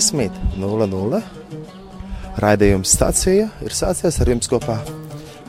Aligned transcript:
vakar 0.00 0.30
10.00. 0.56 1.20
Raidījums 2.40 2.92
stācija 2.94 3.50
ir 3.60 3.72
sācies 3.74 4.20
ar 4.20 4.28
jums 4.28 4.48
kopā. 4.48 4.78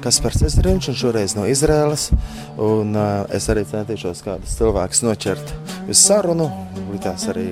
Kaspars 0.02 0.42
Ezriņš 0.44 0.90
un 0.90 0.98
šoreiz 0.98 1.36
no 1.38 1.46
Izraēlas. 1.46 2.10
Un, 2.58 2.96
uh, 2.98 3.24
es 3.32 3.48
arī 3.50 3.64
centīšos 3.70 4.24
kādus 4.26 4.58
cilvēkus 4.58 5.04
noķert 5.06 5.54
uz 5.88 6.02
sarunu. 6.02 6.50
Likās 6.92 7.28
arī 7.32 7.52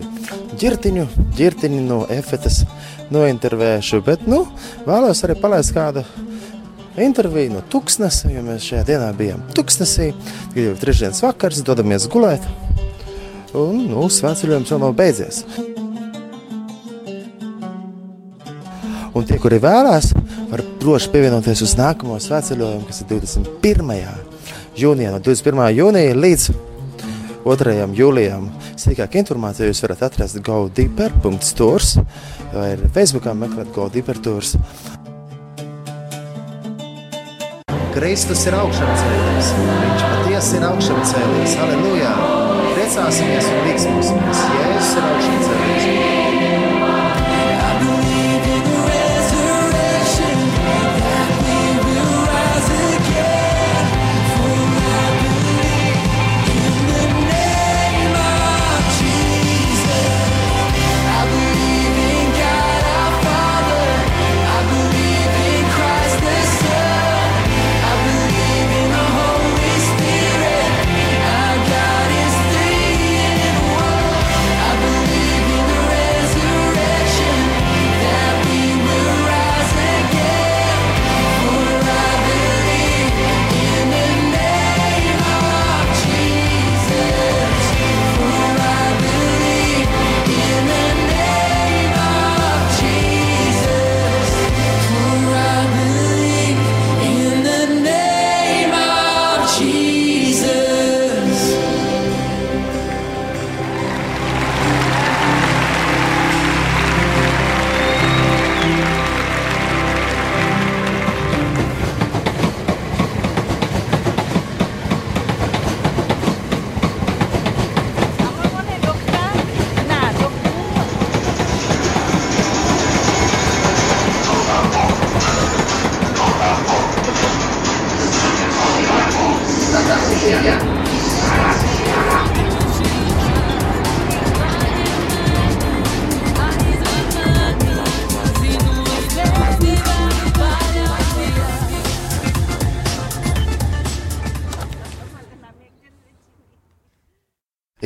ģirtiņu, 0.60 1.06
ģirtiņu 1.38 1.86
no 1.86 2.02
Efetes 2.10 2.64
nointervēšu. 3.14 4.02
Bet, 4.04 4.26
nu, 4.28 4.48
vēlos 4.90 5.24
arī 5.24 5.38
palaist 5.40 5.76
kādu 5.78 6.04
interviju 7.00 7.54
no 7.54 7.64
Tuksnesa, 7.70 8.34
jo 8.34 8.44
mēs 8.44 8.66
šajā 8.66 8.88
dienā 8.90 9.12
bijām 9.16 9.46
Tuksnesī. 9.56 10.12
Tagad 10.50 10.64
jau 10.66 10.74
ir 10.74 10.82
trešdienas 10.82 11.24
vakars, 11.24 11.64
dodamies 11.64 12.10
gulēt. 12.12 12.44
Un, 13.54 13.86
nu, 13.94 14.10
svētceļojums 14.10 14.74
vēl 14.74 14.88
nav 14.90 14.98
beidzies. 14.98 15.46
Un 19.20 19.26
tie, 19.28 19.36
kuri 19.36 19.58
vēlās, 19.60 20.14
var 20.48 20.62
droši 20.80 21.10
pievienoties 21.12 21.60
uz 21.66 21.74
nākamo 21.76 22.16
svētceļojumu, 22.24 22.86
kas 22.88 23.02
ir 23.04 23.10
21. 23.12 23.90
jūnijā, 24.80 25.12
no 25.12 25.20
21. 25.20 25.66
jūnija 25.76 26.14
līdz 26.16 26.46
2. 27.44 27.74
jūlijam. 28.00 28.46
Sīkāk 28.80 29.18
informāciju 29.20 29.68
jūs 29.74 29.84
varat 29.84 30.06
atrast 30.08 30.40
godeeper.stores 30.46 31.98
vai 32.54 32.70
Facebookā 32.96 33.34
meklēt 33.36 33.74
godeeper 33.76 34.22
tours. 34.24 34.56
Kristus 37.92 38.46
ir 38.48 38.56
augšām 38.56 38.94
cēlies. 39.02 39.52
Viņš 39.60 40.06
patiesi 40.14 40.56
ir 40.62 40.70
augšām 40.70 41.04
cēlies. 41.12 41.58
Halleluja! 41.60 42.16
Priecāsimies 42.78 43.52
un 43.52 43.68
līgsmosimies. 43.68 44.48
Jēzus 44.56 44.96
ir 44.96 45.10
augšām 45.10 45.44
cēlies. 45.50 46.19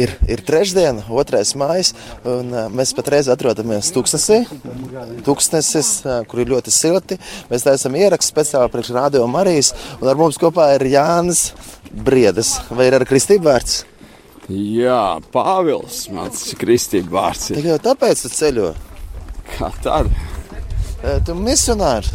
Ir, 0.04 0.12
ir 0.28 0.42
trešdiena, 0.44 1.06
2. 1.08 1.42
maija, 1.62 1.94
un 2.28 2.50
mēs 2.76 2.92
patreiz 2.98 3.30
atrodamies 3.32 3.92
Tuksnesī. 3.96 4.42
Tuksnesis, 5.24 5.92
kur 6.28 6.42
ir 6.44 6.52
ļoti 6.52 6.74
silti. 6.74 7.16
Mēs 7.52 7.64
taisām 7.64 7.96
ierakstu 7.96 8.34
speciāli 8.34 8.72
priekš 8.74 8.92
Radio 8.98 9.24
Marijas, 9.32 9.72
un 10.02 10.12
ar 10.12 10.20
mums 10.20 10.40
kopā 10.42 10.74
ir 10.76 10.90
Jānis 10.92 11.54
Briedis. 11.94 12.58
Vai 12.74 12.90
ir 12.90 12.98
ar 13.00 13.08
kristību 13.08 13.48
vārds? 13.48 13.84
Jā, 14.52 15.22
Pāvils, 15.32 16.02
mans 16.12 16.50
kristība 16.60 17.16
vārds 17.22 17.54
ir. 17.54 17.62
Tikai 17.62 17.80
tāpēc 17.86 18.26
tu 18.26 18.34
ceļo. 18.34 18.74
Kā 19.54 19.72
tad? 19.86 20.12
Tu 21.24 21.36
misionārs. 21.38 22.12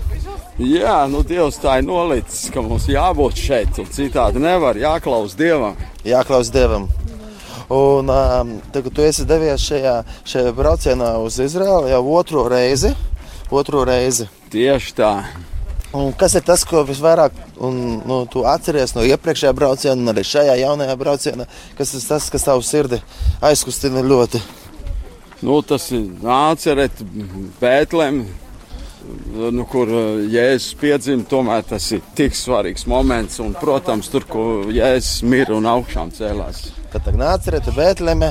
Jā, 0.58 1.04
nu 1.08 1.22
Dievs 1.22 1.60
tā 1.62 1.78
ir 1.78 1.86
nolicis, 1.86 2.48
ka 2.50 2.60
mums 2.66 2.88
jābūt 2.90 3.38
šeit, 3.38 3.78
un 3.78 3.88
citādi 3.94 4.42
nevar 4.42 4.76
jāklaus 4.76 5.38
Dievam. 5.38 5.78
Jāklaus 6.04 6.50
Dievam. 6.50 6.88
Un 7.68 8.08
um, 8.08 8.54
tagad 8.72 8.94
tu 8.96 9.04
esi 9.04 9.26
devies 9.28 9.60
šajā, 9.60 9.98
šajā 10.24 10.54
braucienā 10.56 11.10
uz 11.20 11.36
Izraelu 11.44 11.90
jau 11.92 12.02
otro 12.16 12.46
reizi. 12.48 12.94
Otro 13.52 13.84
reizi. 13.84 14.28
Tieši 14.52 14.94
tā. 14.96 15.12
Un 15.96 16.12
kas 16.16 16.34
ir 16.36 16.44
tas, 16.44 16.64
ko 16.68 16.82
visvairāk 16.84 17.36
un, 17.64 17.76
nu, 18.08 18.18
tu 18.28 18.42
atceries 18.48 18.92
no 18.96 19.04
iepriekšējā 19.08 19.52
brauciena, 19.56 19.96
un 19.96 20.12
arī 20.12 20.24
šajā 20.24 20.56
jaunajā 20.60 20.96
braucienā? 21.00 21.46
Kas 21.78 21.94
ir 21.96 22.04
tas, 22.04 22.28
kas 22.32 22.44
tavu 22.44 22.64
sirdi 22.64 23.00
aizkustina 23.44 24.04
ļoti? 24.04 24.40
Nu, 25.44 25.60
tas 25.62 25.86
ir 25.94 26.08
nācerēt 26.24 27.00
Bētlem, 27.60 28.24
nu, 29.36 29.68
kur 29.70 29.92
uh, 29.92 30.24
Jēzus 30.28 30.74
piedzima. 30.80 31.24
Tomēr 31.28 31.64
tas 31.68 31.88
ir 31.96 32.04
tik 32.18 32.36
svarīgs 32.36 32.88
moments, 32.90 33.40
un, 33.44 33.56
protams, 33.56 34.12
tur, 34.12 34.28
kur 34.28 34.68
Jēzus 34.74 35.22
mir 35.24 35.52
un 35.56 35.68
augšām 35.72 36.12
cēlās. 36.16 36.66
Tad 36.88 37.04
tā 37.04 37.12
nācerēta 37.12 37.72
Bētleme, 37.76 38.30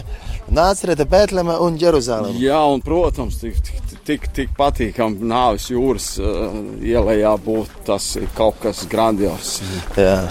nācerēta 0.49 1.05
Bētleme 1.09 1.57
un 1.61 1.75
Jeruzaleme. 1.77 2.39
Jā, 2.41 2.57
un, 2.73 2.81
protams, 2.81 3.37
tik, 3.41 3.59
tik, 3.67 3.99
tik, 4.07 4.25
tik 4.33 4.55
patīkami 4.57 5.21
nāves 5.29 5.67
jūras 5.69 6.07
uh, 6.17 6.55
ielējā 6.81 7.35
būt. 7.45 7.75
Tas 7.85 8.07
ir 8.17 8.25
kaut 8.37 8.57
kas 8.63 8.81
grandios. 8.89 9.59
Jā. 9.99 10.23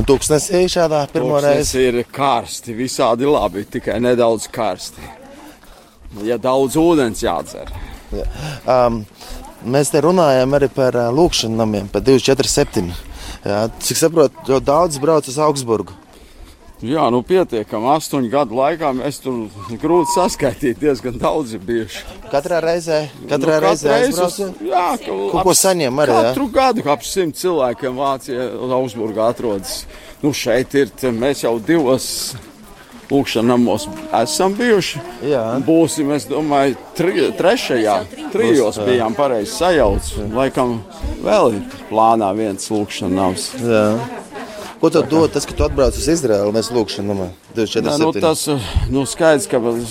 Un 0.00 0.06
tūkstnesī 0.08 0.62
šādā 0.72 1.02
pirmo 1.12 1.36
Tas 1.42 1.50
reizi. 1.50 1.82
ir 1.90 2.00
karsti, 2.14 2.72
visādi 2.78 3.28
labi, 3.28 3.66
tikai 3.68 3.98
nedaudz 4.00 4.46
karsti. 4.54 5.04
Ja 6.26 6.38
daudz 6.40 6.78
ūdens 6.80 7.20
jādzer. 7.22 7.68
Um, 8.66 9.02
mēs 9.62 9.92
te 9.92 10.00
runājam 10.02 10.56
arī 10.56 10.70
par 10.72 10.96
lūkšanu 11.14 11.60
namiem, 11.60 11.90
par 11.92 12.02
247. 12.06 12.88
Jā, 13.44 13.60
cik 13.84 14.00
saprotu, 14.00 14.58
daudz 14.64 14.98
brauc 15.02 15.28
uz 15.30 15.36
Augsburgu. 15.40 15.94
Jā, 16.80 17.10
nu 17.12 17.20
pietiekami. 17.26 17.90
Astoņu 17.92 18.30
gadu 18.32 18.56
laikā 18.56 18.90
mēs 18.96 19.18
tur 19.20 19.50
grūti 19.82 20.14
saskaitīt. 20.14 20.78
Diezgan 20.80 21.18
daudz 21.20 21.52
ir 21.58 21.60
bijuši. 21.60 22.04
Katrā 22.32 22.60
reizē, 22.64 23.02
katrā 23.28 23.58
Nu, 23.58 23.66
reizē 23.66 23.90
aizbrauc. 23.98 24.38
Jā, 24.64 24.86
ka 25.02 25.16
Ko- 25.32 25.42
ko 25.44 25.52
saņem 25.52 26.00
arī, 26.00 26.14
jā? 26.16 26.22
Katru 26.30 26.46
gadu 26.54 26.86
ap 26.90 27.02
simt 27.04 27.36
cilvēkiem 27.36 27.98
Vācijā 28.00 28.46
un 28.64 28.70
Augsburgā 28.78 29.28
atrodas. 29.28 29.84
Nu, 30.22 30.32
šeit 30.32 30.74
ir, 30.74 30.88
te 30.88 31.10
mēs 31.12 31.42
jau 31.44 31.58
divos 31.60 32.34
lūkšanamos 33.10 33.88
esam 34.22 34.54
bijuši. 34.54 35.00
Jā. 35.26 35.44
Būsim, 35.66 36.12
es 36.14 36.24
domāju, 36.30 36.76
tri, 36.96 37.26
trešajā, 37.36 37.96
trijos 38.32 38.78
bijām 38.86 39.16
pareizi 39.18 39.52
sajauts. 39.52 40.14
Laikam 40.32 40.78
vēl 41.22 41.56
ir 41.58 41.62
plānā 41.90 42.30
viens 42.38 42.70
lūkšanās. 42.70 43.50
Jā. 43.60 43.84
Ko 44.80 44.90
tu 44.90 45.02
dod 45.10 45.32
tas, 45.32 45.44
ka 45.44 45.52
tu 45.52 45.64
atbrauc 45.66 45.92
uz 45.92 46.06
Izraelu? 46.08 46.54
Mēs 46.56 46.70
lūkšanu 46.72 47.12
namā 47.12 47.26
Nē, 47.28 47.96
nu, 48.00 48.14
247. 48.14 48.20
tas 48.24 48.46
eh, 48.48 48.68
nu, 48.88 49.02
skaidrs, 49.04 49.48
ka 49.50 49.60
vēl, 49.60 49.82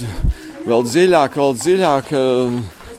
vēl 0.66 0.86
dziļāk, 0.88 1.38
vēl 1.38 1.54
dziļāk 1.60 2.10
eh, 2.18 2.56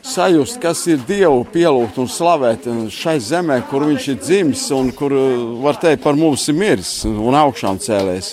sajust, 0.07 0.61
kas 0.63 0.85
ir 0.87 1.03
Dievu 1.09 1.43
pielūgt 1.51 1.99
un 1.99 2.07
slavēt 2.07 2.69
eh, 2.71 2.85
šai 2.95 3.17
zemē, 3.27 3.59
kur 3.73 3.89
viņš 3.89 4.07
ir 4.13 4.21
dzimis 4.23 4.69
un 4.77 4.95
kur, 4.95 5.17
var 5.67 5.83
teikt, 5.83 6.05
par 6.07 6.15
mums 6.21 6.47
ir 6.53 6.61
miris 6.61 6.95
un 7.11 7.35
augšām 7.41 7.83
cēlēs. 7.83 8.31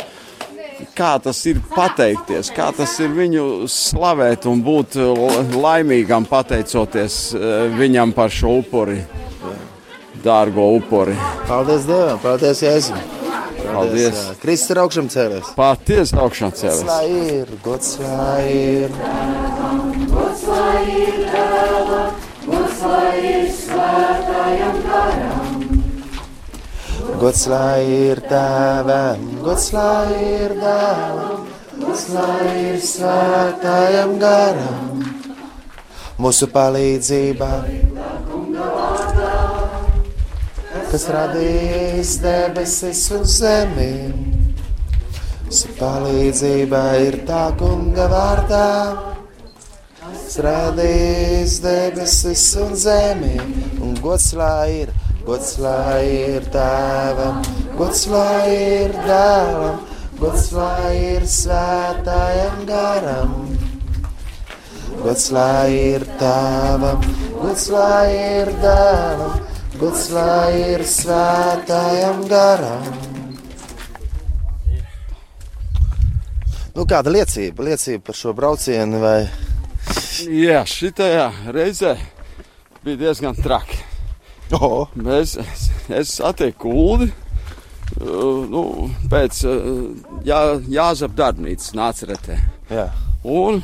kā 0.93 1.17
tas 1.17 1.41
ir 1.49 1.57
pateikties, 1.73 2.53
kā 2.53 2.69
tas 2.77 2.93
ir 3.01 3.09
viņu 3.09 3.65
slavēt 3.65 4.45
un 4.45 4.61
būt 4.61 5.01
laimīgam 5.57 6.29
pateicoties 6.29 7.33
viņam 7.73 8.13
par 8.13 8.29
šo 8.29 8.59
upuri, 8.61 9.01
dārgo 10.21 10.75
upuri. 10.77 11.17
Paldies 11.49 11.89
Dievam, 11.89 12.21
paldies 12.21 12.61
Jēzum! 12.61 13.16
Paldies! 13.77 14.23
Kristus 14.41 14.73
ir 14.75 14.81
augšām 14.83 15.09
cēlies! 15.13 15.53
Patiesi 15.57 16.17
augšām 16.17 16.53
Gods 16.53 16.63
cēlies! 16.63 16.85
lai 16.89 17.07
ir, 17.37 17.55
gods 17.65 17.93
lai 18.03 18.45
ir! 18.53 18.97
Gods 20.13 20.47
lai 20.51 20.83
ir 20.97 21.19
Dēlam, 21.33 22.23
gods 22.47 22.81
lai 22.87 23.13
ir 23.35 23.51
Svētajam 23.61 24.81
garam. 24.87 25.47
Gods 27.17 27.47
lai 27.49 27.81
ir 27.89 28.19
tēvam, 28.29 29.21
gods 29.41 29.71
lai 29.73 30.17
ir 30.21 30.51
dēlam, 30.59 31.47
gods 31.79 32.03
lai 32.13 32.51
ir 32.61 32.77
svētājam 32.83 34.11
garam. 34.21 34.99
Mūsu 36.21 36.45
palīdzība, 36.53 37.49
kas 40.91 41.07
radījis 41.11 42.11
debesis 42.23 43.03
un 43.15 43.25
zemi. 43.27 43.91
Palīdzība 45.77 46.81
ir 47.05 47.17
tā 47.27 47.43
kunga 47.59 48.07
vārdā, 48.11 48.69
kas 49.99 50.37
radījis 50.43 51.57
debesis 51.63 52.45
un 52.63 52.73
zemi. 52.79 53.35
Un 53.83 53.95
gods 54.03 54.31
lai 54.39 54.83
ir, 54.83 54.93
gods 55.27 55.57
lai 55.63 56.03
ir 56.07 56.47
tēvam, 56.55 57.43
gods 57.79 58.05
lai 58.11 58.55
ir 58.55 58.95
dēlam, 59.07 59.83
gods 60.21 60.51
lai 60.55 60.93
ir 61.15 61.27
svētājam 61.37 62.63
garam. 62.69 63.35
Gods 64.97 65.27
lai 65.35 65.69
ir 65.75 66.07
tēvam, 66.19 67.03
gods 67.37 67.67
lai 67.69 68.07
ir 68.17 68.49
dēlam, 68.63 69.37
gods 69.79 70.07
lai 70.13 70.53
ir 70.75 70.83
svētājam 70.87 72.23
garam. 72.29 72.87
Nu, 76.77 76.85
kāda 76.85 77.09
liecība, 77.09 77.65
liecība 77.71 78.03
par 78.05 78.17
šo 78.17 78.33
braucienu 78.37 78.99
vai 79.01 79.19
Jā, 80.27 80.61
šitajā 80.67 81.27
reizē 81.53 81.95
bija 82.83 82.99
diezgan 83.05 83.37
traki. 83.37 83.79
oh, 84.57 84.89
Mēs, 84.95 85.35
es, 85.41 85.67
es 85.89 86.11
satieku 86.19 86.69
Ulu. 86.73 87.07
Uh, 87.97 88.43
nu, 88.51 88.61
pēc 89.09 89.39
uh, 89.47 90.19
jā, 90.27 90.39
Jāzep 90.69 91.15
darbnīcas 91.17 91.73
nāca 91.77 92.09
retē. 92.11 92.37
jā. 92.69 92.89
Un 93.23 93.61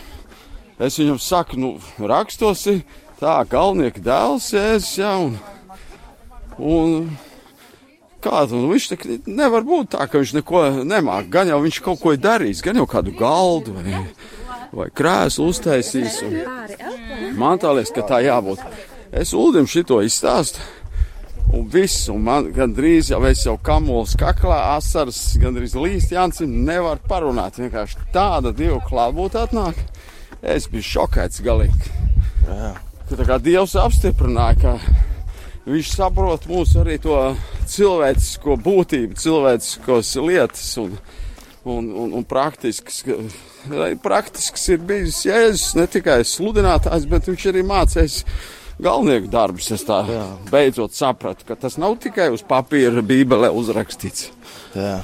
es 0.81 0.97
viņam 0.99 1.19
saku, 1.21 1.59
nu, 1.59 1.73
rakstos 2.01 2.65
ir 2.71 2.81
tā, 3.19 3.35
galvenieka 3.51 4.01
dēls, 4.03 4.47
jēzus, 4.55 4.93
jā, 4.97 5.11
un, 5.27 5.35
un 6.57 7.11
kā 8.23 8.43
nu, 8.51 8.67
viņš 8.71 8.87
tā 8.91 8.97
nevar 9.27 9.65
būt 9.67 9.93
tā, 9.95 10.05
ka 10.07 10.21
viņš 10.21 10.35
neko 10.39 10.63
nemāk. 10.87 11.27
Gan 11.33 11.51
jau 11.51 11.59
viņš 11.63 11.81
kaut 11.85 12.01
ko 12.03 12.13
ir 12.15 12.21
darījis, 12.23 12.63
gan 12.65 12.79
jau 12.79 12.87
kādu 12.89 13.15
galdu 13.17 13.75
vai, 13.75 14.03
vai 14.71 14.87
krēslu 14.95 15.49
uztaisījis. 15.51 16.21
Un 16.27 17.35
man 17.39 17.59
tā 17.61 17.73
liekas, 17.75 17.93
ka 17.95 18.05
tā 18.13 18.23
jābūt. 18.23 18.63
Es 19.13 19.33
Uldim 19.37 19.67
šito 19.69 19.99
izstāstu. 20.05 20.63
Un 21.53 21.67
viss, 21.69 22.07
un 22.09 22.23
man 22.25 22.47
gandrīz 22.55 23.11
jau 23.11 23.19
es 23.29 23.43
jau 23.45 23.53
kamols 23.61 24.15
kaklā, 24.17 24.55
asaras, 24.73 25.19
gandrīz 25.37 25.75
līst 25.77 26.13
Jansim, 26.15 26.63
nevar 26.65 26.97
parunāt. 27.05 27.59
Vienkārši 27.61 28.07
tāda 28.15 28.49
dieva 28.55 28.79
klātbūtne 28.87 29.43
atnāk. 29.43 29.83
Es 30.41 30.65
biju 30.71 30.87
šokēts 30.87 31.43
galīgi. 31.45 31.91
Jā. 32.47 32.71
Tā 33.11 33.27
kā 33.27 33.37
Dievs 33.43 33.75
apstiprināja, 33.77 34.55
ka 34.63 35.03
viņš 35.67 35.91
saprot 35.95 36.47
mūsu 36.49 36.81
arī 36.83 36.97
to 37.01 37.17
cilvēcisko 37.69 38.57
būtību, 38.63 39.19
cilvēciskos 39.19 40.15
lietas 40.23 40.73
un, 40.81 40.97
un, 41.63 41.87
un, 42.03 42.17
un 42.19 42.27
praktisks. 42.27 43.03
Praktisks 44.03 44.67
ir 44.73 44.83
bijis 44.83 45.21
Jēzus, 45.27 45.71
ne 45.79 45.87
tikai 45.87 46.19
sludinātājs, 46.27 47.07
bet 47.09 47.31
viņš 47.31 47.47
arī 47.53 47.63
mācījis 47.67 48.19
galvenieku 48.83 49.31
darbus. 49.31 49.71
Es 49.75 49.85
tā 49.87 50.01
Jā. 50.09 50.23
beidzot 50.51 50.95
sapratu, 50.97 51.47
ka 51.47 51.57
tas 51.59 51.79
nav 51.81 51.97
tikai 52.03 52.29
uz 52.33 52.43
papīra 52.47 53.03
bībelē 53.05 53.51
uzrakstīts. 53.55 54.31
Jā. 54.75 54.97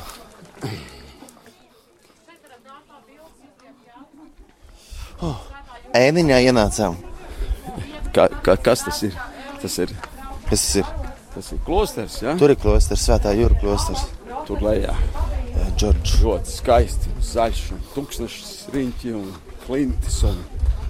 Oh, 5.20 5.40
ēniņā 5.96 6.38
ienācām. 6.48 6.96
Ka, 8.16 8.30
ka, 8.44 8.56
kas 8.56 8.86
tas 8.88 9.02
ir? 9.04 9.18
Tas 9.60 9.74
ir, 9.84 9.92
tas 10.50 10.64
ir? 10.76 10.86
tas 11.34 11.52
ir 11.54 11.60
klosters, 11.66 12.22
ja? 12.22 12.36
Tur 12.40 12.50
ir 12.54 12.56
klosters, 12.60 13.04
Svētā 13.08 13.34
jūra 13.38 13.60
klosters. 13.62 14.06
tur 14.48 14.58
lejā. 14.66 14.96
Jā, 15.56 15.66
Džordžs. 15.78 16.16
Ļoti 16.24 16.54
skaisti, 16.56 17.10
zaļš, 17.34 17.62
un 17.76 17.82
tūkstošs 17.96 18.50
riņķi 18.74 19.14
un 19.16 19.28
klintis. 19.66 20.24
Un 20.24 20.38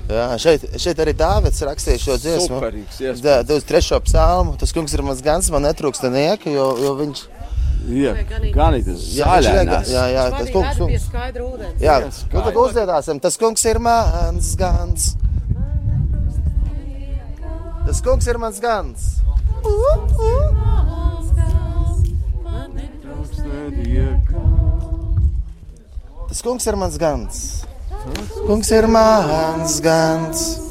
Jā, 0.09 0.23
šeit, 0.41 0.63
šeit 0.81 0.97
arī 1.03 1.13
Dāvids 1.13 1.59
rakstīja 1.61 1.99
šo 2.01 2.15
dziesmu. 2.17 2.57
superīgs. 2.57 3.21
Da- 3.21 3.43
23. 3.43 3.99
psalmu. 4.01 4.55
Tas 4.57 4.71
kungs 4.73 4.93
ir 4.93 5.03
mans 5.05 5.21
gans, 5.21 5.51
man 5.51 5.61
netrūkst 5.67 6.07
nieka, 6.09 6.49
jo, 6.49 6.75
jo 6.81 6.95
viņš. 6.97 7.21
Jā, 7.89 8.13
gan 8.53 8.73
ir 8.75 8.83
tas 8.83 9.03
Jā, 9.15 9.25
zaļais. 9.39 9.87
jā, 9.87 10.03
jā, 10.15 10.23
tas 10.31 10.49
kungs. 10.49 10.75
pie 10.77 10.79
kungs. 10.85 11.05
skaidra 11.05 11.43
ūdens. 11.45 11.77
Jā, 11.79 11.99
Jā, 12.01 12.09
nu 12.33 12.41
tad 12.41 12.53
uzdziedāsim. 12.55 13.21
Tas 13.21 13.37
kungs 13.37 13.65
ir 13.65 13.79
mans 13.79 14.55
gans. 14.55 15.15
Tas 17.85 18.01
kungs 18.01 18.27
ir 18.27 18.37
mans 18.37 18.59
gans. 18.59 19.21
Tas 26.29 26.41
kungs 26.45 26.67
ir 26.69 26.75
mans 26.77 26.97
gans. 27.01 27.37
Kungs 28.47 28.71
ir 28.71 28.87
mans 28.87 29.79
gans. 29.81 30.68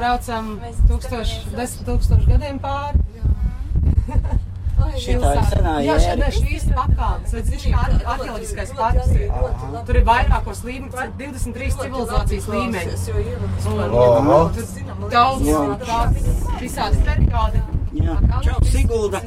Braucam 0.00 0.46
tūkstoš, 0.88 1.30
desmit 1.52 1.84
tūkstoši 1.90 2.26
gadiem 2.32 2.58
pāri. 2.62 2.96
Šitā 5.00 5.30
ir 5.36 5.42
senā 5.50 5.72
Jā, 5.84 5.94
šeit 6.02 6.18
jēra. 6.18 6.28
ir 6.30 6.36
šīs 6.40 6.64
pakāpes, 6.74 7.34
redz, 7.36 7.50
viņš 7.52 7.64
ar- 7.78 8.06
arheoloģiskais 8.14 8.70
parks 8.78 9.10
ir. 9.14 9.28
Tur 9.86 9.98
ir 10.00 10.04
vairākos 10.08 10.62
līmeņos, 10.66 11.12
23 11.20 11.76
civilizācijas 11.82 12.48
Oho. 13.90 14.38
tur 14.56 14.64
daudz, 15.12 15.44
daudz 15.84 16.16
visādi 16.64 16.96
periodi. 17.06 17.60
Jā. 18.00 18.16
Čau, 18.44 18.58
Sigulda. 18.70 19.20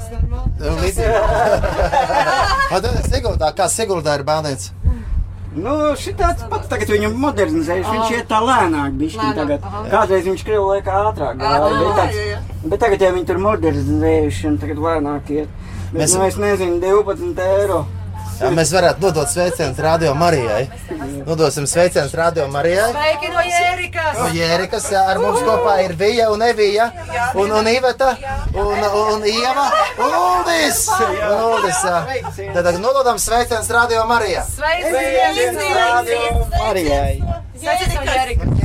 Siguldā, 3.14 3.50
kā 3.58 3.66
Siguldā 3.70 4.18
ir 4.20 4.24
bērnīca? 4.28 4.83
Nu, 5.56 5.74
šitāds 6.00 6.46
pats 6.50 6.68
tagad 6.72 6.90
viņu 6.90 7.12
modernizējuši. 7.14 7.92
Viņš 7.94 8.14
iet 8.18 8.28
tā 8.32 8.40
lēnāk, 8.42 8.96
bišķiņ 8.98 9.34
tagad. 9.38 9.66
Kādreiz 9.92 10.26
viņš 10.30 10.44
krivu 10.48 10.70
laikā 10.72 10.96
ātrāk 11.12 11.38
gāja, 11.42 12.40
bet 12.64 12.80
tagad 12.82 13.02
jau 13.06 13.12
viņi 13.14 13.28
tur 13.30 13.42
modernizējuši 13.44 14.48
un 14.50 14.58
tagad 14.64 14.78
lēnāk 14.88 15.30
iet. 15.30 15.48
Bet, 15.94 16.02
Mēs- 16.02 16.16
nu, 16.18 16.24
es 16.26 16.38
nezinu, 16.42 16.80
12 16.82 17.38
eiro. 17.46 17.86
Jā, 18.44 18.50
mēs 18.52 18.72
varētu 18.76 19.00
nodot 19.00 19.30
sveicienus 19.32 19.78
Radio 19.80 20.12
Marijai. 20.20 20.66
Nodosim 21.24 21.64
sveicienus 21.70 22.12
Radio 22.20 22.48
Marijai. 22.52 22.90
Sveiki 22.92 23.30
no 23.32 23.44
Jērikas! 23.48 24.18
No 24.18 24.26
Jērikas 24.36 24.88
jā, 24.92 25.04
ar 25.14 25.22
mums 25.24 25.40
kopā 25.48 25.78
ir 25.86 25.94
Vija 26.00 26.28
un 26.34 26.44
Evija 26.44 26.90
un, 27.40 27.54
un 27.56 27.70
Iveta 27.72 28.10
un, 28.52 28.84
un 28.84 29.24
Ieva 29.32 29.70
un 29.96 30.18
Uldis. 30.20 30.84
Un 30.98 31.46
Uldis 31.54 31.80
jā. 31.88 32.02
Tad 32.58 32.68
nododam 32.84 33.22
sveicienus 33.22 33.72
Radio 33.72 34.04
Marijai. 34.12 34.44
Sveiciens! 34.52 35.64
Marijai. 36.58 37.16
Sveiciens 37.64 37.96
no 37.96 38.06
Jērikas! 38.12 38.64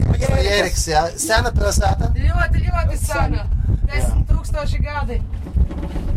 Jēriks, 0.48 0.88
jā, 0.90 1.06
sena 1.22 1.54
pilsēta. 1.54 2.10
Ļoti, 2.18 2.66
ļoti 2.66 2.98
sena! 3.04 3.46
Desmit 3.86 4.26
tūkstoši 4.32 4.82
gadi! 4.82 5.22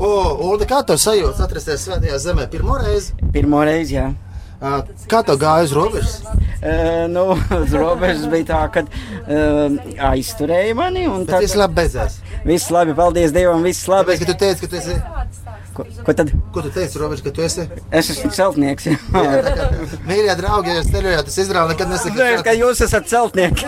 O, 0.01 0.09
Uldi, 0.49 0.65
kā 0.69 0.79
tev 0.87 0.97
sajūta 1.01 1.45
atrasties 1.45 1.83
svētajā 1.85 2.17
zemē 2.23 2.47
pirmo 2.51 2.77
reizi? 2.81 3.13
Pirmo 3.35 3.61
reizi, 3.67 3.99
jā. 3.99 4.07
Ā, 4.61 4.79
Kā 5.09 5.19
tev 5.25 5.37
gāja 5.41 5.65
uz 5.67 5.71
robežas? 5.77 6.15
Uh, 6.61 7.05
nu, 7.09 7.23
uz 7.63 7.71
robežas 7.73 8.25
bija 8.29 8.47
tā, 8.51 8.61
ka 8.73 8.83
uh, 8.85 9.77
aizturēja 10.11 10.75
mani. 10.77 11.05
tad- 11.29 11.41
viss 11.45 11.57
labi 11.57 11.77
beidzās. 11.81 12.19
Viss 12.45 12.69
labi, 12.73 12.93
paldies 12.97 13.33
Dievam, 13.33 13.61
viss 13.65 13.85
labi. 13.89 14.13
Tāpēc, 14.15 14.23
ka 14.25 14.31
tu 14.31 14.37
teici, 14.41 14.61
ka 14.65 14.69
tu 14.73 14.79
esi, 14.81 14.97
Ko, 15.81 16.03
ko 16.07 16.13
tad? 16.17 16.31
ko 16.53 16.61
tu 16.65 16.69
teici 16.75 16.99
robežas, 17.01 17.23
ka 17.25 17.31
tu 17.35 17.41
esi? 17.45 17.65
Es 17.91 18.09
esmu 18.13 18.29
celtnieks. 18.35 18.85
jā. 18.91 18.97
Jā, 19.11 19.67
Mīļie 20.09 20.35
draugi, 20.39 20.69
ja 20.71 20.79
jūs 20.81 20.89
ceļojat, 20.93 21.25
tas 21.29 21.37
Izraēla 21.43 21.73
nekad 21.73 21.93
Zinu, 21.95 22.15
nesaka. 22.19 22.43
ka 22.47 22.53
jūs 22.57 22.83
esat 22.85 23.09
celtnieki. 23.09 23.65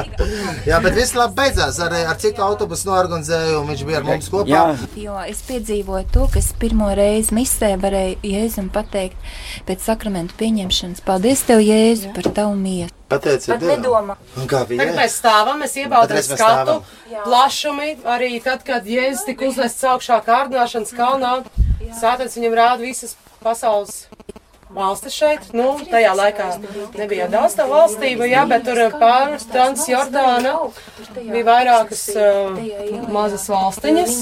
Jā, 0.70 0.78
bet 0.84 0.94
viss 0.96 1.14
labi 1.16 1.36
beidzās. 1.40 1.78
Ar, 1.82 1.94
ar 2.12 2.18
citu 2.20 2.44
autobusu 2.44 2.88
norganizēju, 2.90 3.60
un 3.62 3.70
viņš 3.72 3.84
bija 3.88 4.00
ar 4.02 4.06
mums 4.08 4.30
kopā. 4.32 4.50
Jā, 4.50 4.62
Jo 5.00 5.16
es 5.26 5.40
piedzīvoju 5.48 6.08
to, 6.14 6.26
ka 6.32 6.38
es 6.42 6.52
pirmo 6.60 6.90
reizi 6.96 7.34
misē 7.36 7.72
varēju 7.80 8.20
Jēzum 8.30 8.70
pateikt 8.74 9.16
pēc 9.68 9.84
sakramentu 9.90 10.36
pieņemšanas. 10.40 11.02
Paldies 11.06 11.44
tev, 11.48 11.62
Jēzu, 11.64 12.12
par 12.16 12.30
tavu 12.36 12.56
mietu. 12.60 12.94
Pateici, 13.10 13.50
Pat 13.50 13.64
nedomā. 13.66 14.14
Un 14.38 14.46
kā 14.50 14.62
bija? 14.68 14.84
Tagad 14.84 15.00
mēs 15.00 15.16
stāvam, 15.18 15.58
mēs 15.64 15.74
iebaudām 15.82 16.22
skatu, 16.22 16.76
plašumi. 17.24 17.96
Arī 18.06 18.36
tad, 18.44 18.62
kad 18.66 18.86
Jēzus 18.86 19.26
tika 19.26 19.48
uzvests 19.50 19.86
augšā 19.90 20.20
kārdināšanas 20.28 20.94
kalnā, 20.94 21.34
Sātans 21.98 22.36
viņam 22.38 22.54
rāda 22.54 22.84
visas 22.84 23.16
pasaules 23.42 24.04
valstis 24.70 25.16
šeit. 25.16 25.48
Nu, 25.56 25.72
tajā 25.90 26.12
laikā 26.14 26.46
nebija 26.98 27.26
daudz 27.32 27.56
tā 27.58 27.66
valstību, 27.70 28.28
jā, 28.30 28.44
bet 28.50 28.68
tur 28.68 28.82
pār 29.00 29.34
Transjordāna 29.50 30.54
bija 31.16 31.44
vairākas 31.48 32.06
uh, 32.14 32.62
mazas 33.10 33.48
valstiņas. 33.50 34.16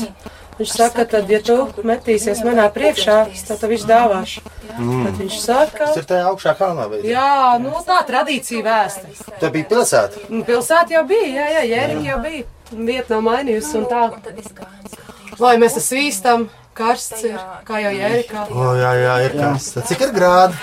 Viņš 0.59 0.73
saka, 0.75 1.05
tad, 1.07 1.29
ja 1.31 1.39
tu 1.45 1.55
metīsies 1.87 2.41
manā 2.43 2.65
priekšā, 2.75 3.19
tad 3.47 3.61
tev 3.61 3.71
viņš 3.71 3.85
dāvāšu. 3.87 4.43
Tad 4.69 5.21
viņš 5.21 5.37
saka, 5.39 5.85
Tas 5.87 6.01
ir 6.01 6.09
tajā 6.11 6.25
augšā 6.33 6.55
kalnā. 6.59 6.89
ne? 6.91 7.03
jā, 7.07 7.59
nu 7.63 7.71
tā 7.87 8.01
tradīcija 8.09 8.65
vēsta. 8.67 9.13
Tā 9.39 9.53
bija 9.55 9.69
pilsēta. 9.71 10.25
Nu, 10.29 10.43
Pilsēta 10.49 10.99
jau 10.99 11.05
bija, 11.07 11.31
jā, 11.31 11.49
jā, 11.55 11.65
Jērika 11.73 12.07
jau 12.11 12.19
bija. 12.27 12.45
Vieta 12.69 13.15
nav 13.15 13.23
mainījusi 13.31 13.79
un 13.79 13.87
tā. 13.89 14.03
Lai 15.39 15.55
mēs 15.63 15.79
tas 15.79 15.87
svīstam, 15.89 16.49
karsts 16.75 17.25
ir, 17.31 17.39
kā 17.65 17.81
jau 17.87 17.95
Jērikā. 17.95 18.45
O, 18.51 18.69
jā, 18.83 18.93
jā, 18.99 19.17
ir 19.29 19.39
kas. 19.39 19.73
Tad 19.77 19.89
Cik 19.89 20.07
ir 20.09 20.15
grādi? 20.19 20.59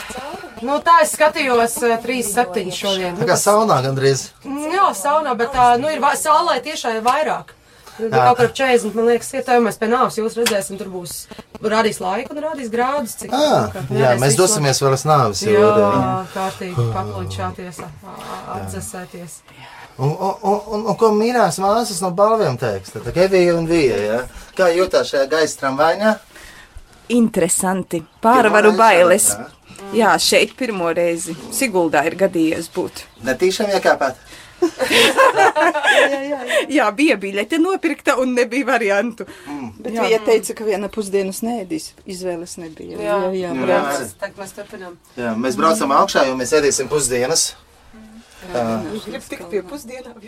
Nu, 0.65 0.77
tā 0.83 1.01
es 1.03 1.11
skatījos 1.15 1.75
eh, 1.83 1.97
3,7 2.03 2.71
šodien. 2.75 3.17
Tā 3.19 3.27
kā 3.27 3.35
saunā 3.39 3.81
gandrīz. 3.83 4.29
Nu, 4.47 4.69
Jā, 4.71 4.89
saunā, 4.95 5.35
bet 5.39 5.51
tā, 5.55 5.75
nu, 5.79 5.91
ir 5.91 6.03
saulē 6.19 6.59
tiešām 6.63 6.99
ir 6.99 7.03
vairāk. 7.05 7.51
Jā. 7.95 8.09
Kaut 8.11 8.37
kā 8.41 8.45
ap 8.49 8.55
40, 8.57 8.95
man 8.97 9.05
liekas, 9.07 9.29
iet, 9.37 9.47
jau 9.47 9.61
mēs 9.63 9.77
pie 9.79 9.87
nāves 9.87 10.17
jūs 10.19 10.33
redzēsim, 10.35 10.75
tur 10.81 10.89
būs 10.91 11.13
rādīs 11.63 12.01
laiku 12.03 12.35
un 12.35 12.41
rādīs 12.43 12.67
grādus. 12.73 13.13
Cik, 13.21 13.31
À, 13.31 13.69
kā- 13.71 13.83
jā, 13.95 14.09
mēs 14.19 14.33
visu 14.33 14.41
dosimies 14.41 14.81
vēl 14.83 14.93
uz 14.97 15.05
nāves. 15.07 15.43
jūrā. 15.47 15.87
Jā, 15.95 16.25
kārtīgi 16.33 16.87
paplančāties, 16.91 17.79
atdzesēties. 18.57 19.39
Un, 19.97 20.09
un, 20.11 20.33
un, 20.43 20.59
un, 20.75 20.85
un 20.91 20.95
ko 20.99 21.13
mīļās 21.15 21.61
māsas 21.63 22.01
no 22.03 22.11
balviem 22.11 22.57
teiks? 22.59 22.91
Tad 22.97 23.15
Evija 23.15 23.55
un 23.55 23.65
Vija, 23.69 23.95
jā. 24.09 24.17
Kā 24.57 24.67
jūtās 24.75 25.13
šajā 25.13 25.29
gaisa 25.31 25.61
tramvaņā? 25.61 26.15
Interesanti. 27.15 28.03
Pārvaru 28.23 28.73
bailes. 28.77 29.29
šādā, 29.35 29.51
Jā, 29.95 30.13
šeit 30.19 30.53
pirmo 30.57 30.87
reizi. 30.95 31.35
Siguldā 31.53 32.01
ir 32.07 32.15
gadījies 32.19 32.67
būt. 32.73 33.03
Netīšām 33.27 33.69
iekāpāt. 33.75 34.15
Jā, 36.75 36.87
bija 36.95 37.17
biļete 37.21 37.59
nopirkta 37.61 38.15
un 38.21 38.33
nebija 38.37 38.67
variantu. 38.67 39.27
Bet 39.79 39.93
Jā. 39.93 40.05
viņa 40.05 40.19
teica, 40.27 40.55
ka 40.57 40.67
viena 40.67 40.89
pusdienas 40.91 41.41
nēdīs. 41.45 41.91
Izvēles 42.09 42.57
nebija. 42.61 42.97
Jā. 42.97 43.03
jā, 43.05 43.19
jā, 43.35 43.51
Jā. 43.51 43.65
brauc. 43.65 44.15
Tagad 44.21 44.41
mēs 44.43 44.55
turpinām. 44.57 44.97
Jā, 45.19 45.35
mēs 45.39 45.59
braucam 45.59 45.95
augšā, 45.99 46.25
jo 46.29 46.37
mēs 46.39 46.55
ēdīsim 46.59 46.91
pusdienas. 46.91 47.53
Gribu 48.45 49.25
tikt 49.29 49.47
pie 49.49 49.63
pusdienām. 49.65 50.19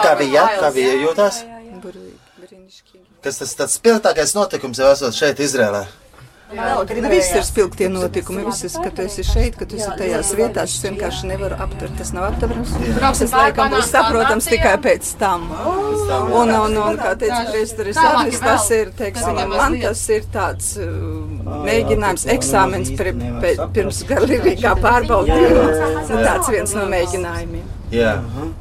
Kā 0.00 0.14
bija, 0.20 0.46
kā 0.62 0.72
bija 0.72 0.96
jūtās? 1.04 1.42
Kas 3.24 3.40
tas 3.42 3.54
tāds 3.58 3.76
spilgtākais 3.76 4.32
notikums 4.36 4.80
jau 4.80 4.90
esot 4.94 5.16
šeit 5.16 5.40
Izrēlē? 5.44 5.84
Nu, 6.46 7.08
viss 7.10 7.32
ir 7.34 7.42
spilgtie 7.42 7.88
notikumi. 7.90 8.44
Viss, 8.46 8.76
ka 8.78 8.90
tu 8.94 9.02
esi 9.02 9.24
šeit, 9.26 9.56
ka 9.58 9.66
tu 9.66 9.78
esi 9.80 9.88
tajās 9.98 10.30
vietās. 10.38 10.76
Es 10.76 10.84
vienkārši 10.84 11.30
nevaru 11.32 11.58
aptvert. 11.64 11.96
Tas 11.98 12.12
nav 12.14 12.28
aptverams. 12.28 12.74
Tas 13.02 13.34
laikam 13.34 13.72
būs 13.74 13.90
saprotams 13.90 14.46
tikai 14.52 14.76
pēc 14.84 15.10
tam. 15.18 15.48
Un, 15.50 16.52
un, 16.54 16.76
un 16.78 17.00
kā 17.00 17.16
teica 17.18 17.40
priesteris 17.50 17.98
Arnis, 17.98 18.38
tas 18.42 18.68
ir, 18.76 18.92
teiksim, 18.94 19.40
man 19.50 19.74
tas 19.82 20.04
ir 20.14 20.28
tāds 20.34 20.76
uh, 20.78 21.56
mēģinājums, 21.66 22.28
eksāmens 22.36 22.92
pir, 22.98 23.10
pir, 23.42 23.64
pirms 23.74 24.04
garīgā 24.06 24.76
pārbaudījuma. 24.84 26.06
Tāds 26.12 26.52
viens 26.54 26.76
no 26.78 26.86
mēģinājumiem. 26.94 27.66
Jā. 27.90 28.20
Mm, 28.22 28.54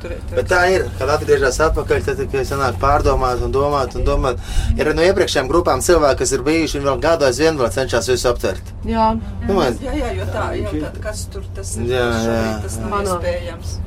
uzturēt. 0.00 0.34
Bet 0.34 0.48
tā 0.48 0.60
ir, 0.72 0.84
kad 0.98 1.08
atgriežas 1.16 1.58
atpakaļ, 1.68 2.02
tad 2.06 2.16
tikai 2.22 2.44
sanāk 2.48 2.78
pārdomāt 2.80 3.42
un 3.44 3.52
domāt 3.52 3.94
un 3.98 4.04
domāt. 4.06 4.38
Ir 4.78 4.92
no 4.94 5.02
iepriekšējām 5.02 5.48
grupām 5.50 5.80
cilvēki, 5.84 6.18
kas 6.22 6.32
ir 6.32 6.42
bijuši 6.46 6.78
un 6.80 6.84
vēl 6.88 7.00
gadu 7.00 7.24
aizvien 7.28 7.56
vēl 7.60 7.70
cenšas 7.74 8.08
visu 8.08 8.28
aptvert. 8.32 8.62
Jā. 8.84 9.12
Nu, 9.46 9.54
man- 9.54 9.78
Jā, 9.80 9.92
jā, 9.92 10.12
jo 10.16 10.24
tā, 10.32 10.48
jā, 10.56 10.70
tad 10.84 11.00
kas 11.02 11.24
tur 11.32 11.42
tas 11.54 11.76
ir? 11.76 11.84
Jā, 11.84 12.10
jā. 12.26 12.62
Tas 12.62 12.76
nav 12.78 12.90
Manā. 12.90 13.18
iespējams. 13.20 13.78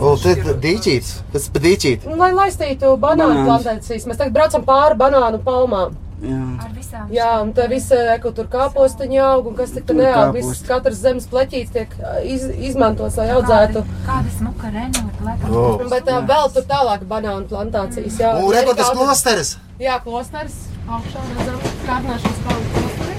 O, 0.00 0.16
tu 0.18 0.28
ir 0.30 0.42
dīķīts, 0.58 1.10
tas 1.32 1.44
ir 1.46 1.60
dīķīt. 1.62 2.06
Nu, 2.10 2.16
lai 2.18 2.32
laistītu 2.34 2.96
banānu 2.98 3.44
plantācijas, 3.46 4.04
mēs 4.06 4.18
tagad 4.18 4.32
braucam 4.34 4.64
pāri 4.66 4.96
banānu 4.98 5.38
palmām. 5.44 5.94
Jā. 6.24 7.04
Jā, 7.12 7.28
un 7.42 7.50
te 7.56 7.66
viss, 7.68 7.90
eh, 7.92 8.14
kur 8.22 8.32
tur 8.36 8.46
kāpostiņa 8.52 9.22
aug 9.34 9.48
un 9.50 9.56
kas 9.58 9.72
tik 9.74 9.84
tur 9.88 9.96
neaug. 9.98 10.32
Viss 10.36 10.62
katrs 10.66 11.00
zemes 11.04 11.26
pleķīts 11.30 11.72
tiek 11.74 11.90
eh, 12.00 12.20
iz, 12.34 12.46
izmantots, 12.70 13.16
lai 13.20 13.28
audzētu. 13.36 13.82
Kāda 14.06 14.30
smuka 14.38 14.70
Renault 14.72 15.50
O. 15.50 15.64
Bet 15.90 16.08
uh, 16.08 16.20
vēl 16.28 16.50
tur 16.54 16.64
tālāk 16.68 17.04
banānu 17.08 17.48
plantācijas. 17.48 18.18
Jā, 18.20 18.34
Un 18.40 18.52
rekords 18.52 18.80
Jērikā- 18.82 18.96
klosteris. 19.00 19.56
Jā, 19.80 19.98
klosters. 20.04 20.56
Augšā 20.84 21.20
redzam, 21.32 21.60
kārdināšanas 21.88 22.40
kalnu 22.46 22.66
klosteri. 22.76 23.14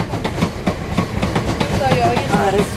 Tā 1.82 1.94
jau 2.00 2.12
ir. 2.14 2.75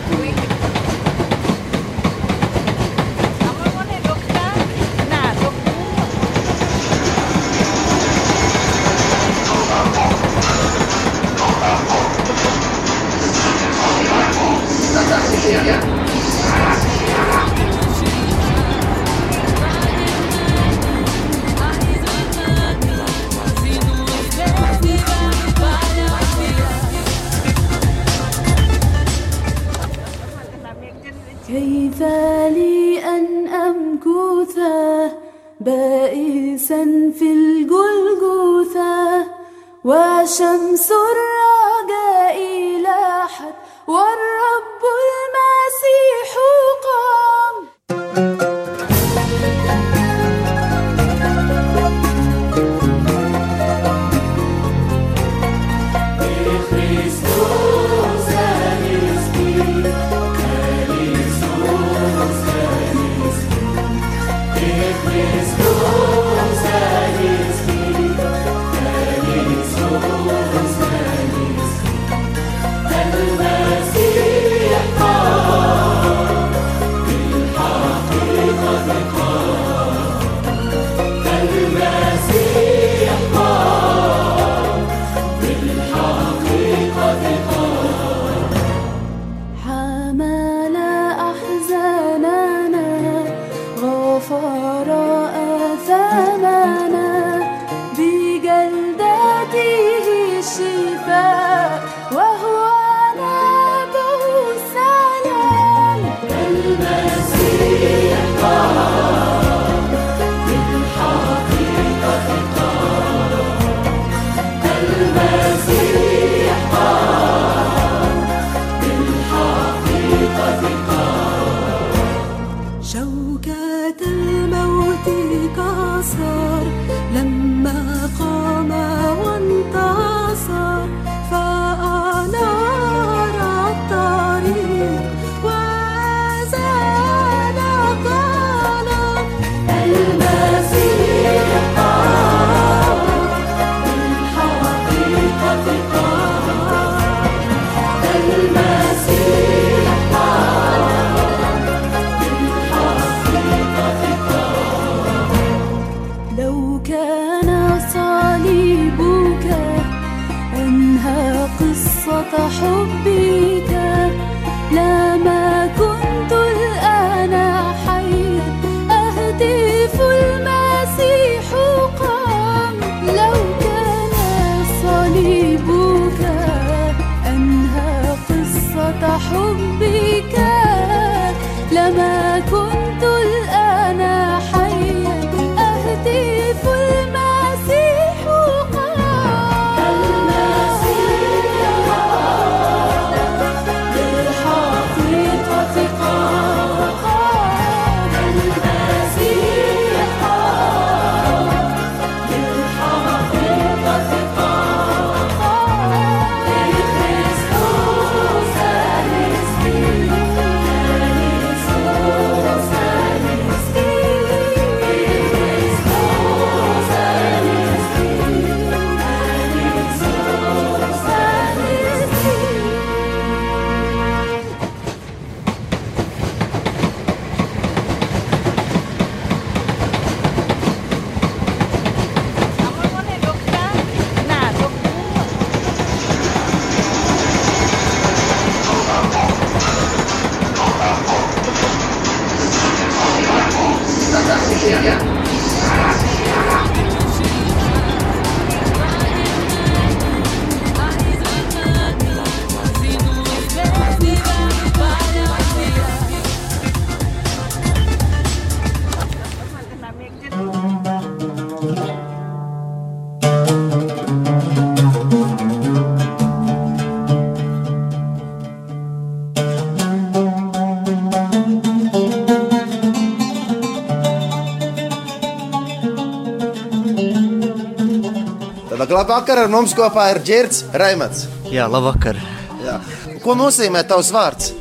Labvakar 279.28 279.44
ar 279.44 279.50
mums 279.52 279.74
kopā 279.76 280.06
ir 280.08 280.18
Girts 280.24 280.62
Raimats. 280.72 281.26
Jā, 281.52 281.66
labvakar. 281.68 282.16
Jā. 282.64 282.78
Ko 283.20 283.34
nozīmē 283.36 283.82
tavs 283.84 284.08
vārds? 284.08 284.54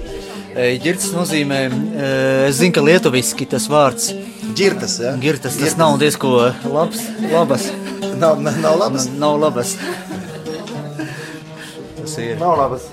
Girts 0.84 1.06
nozīmē, 1.16 1.60
e, 1.72 2.08
es 2.50 2.58
zinu, 2.58 2.74
ka 2.76 2.82
lietuviski 2.84 3.46
tas 3.48 3.70
vārds 3.72 4.10
Girtas, 4.60 4.98
ja? 5.00 5.14
Girtas, 5.22 5.56
tas 5.56 5.78
nav 5.80 5.96
diezko 6.02 6.50
labs, 6.68 7.00
labas. 7.32 7.70
Nav, 8.20 8.42
nav, 8.44 8.58
nav 8.60 8.76
labas. 8.82 9.06
Nav 9.16 9.38
labas. 9.40 9.72
Tas 12.02 12.18
ir. 12.26 12.34
Nav 12.42 12.58
labas. 12.60 12.90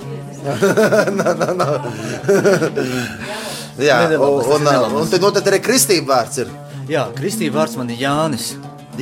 nav, 1.19 1.33
nav, 1.41 1.57
nav. 1.59 1.89
Jā, 3.89 3.97
Nedabas, 4.05 4.47
un, 4.47 4.71
un, 4.71 4.95
un 5.01 5.11
tad, 5.11 5.27
nu, 5.27 5.33
tad 5.35 5.51
arī 5.51 5.59
kristība 5.67 6.21
vārds 6.21 6.39
ir. 6.45 6.55
Jā, 6.87 7.09
kristība 7.19 7.65
vārds 7.65 7.75
man 7.83 7.91
ir 7.91 7.99
Jānis. 8.05 8.53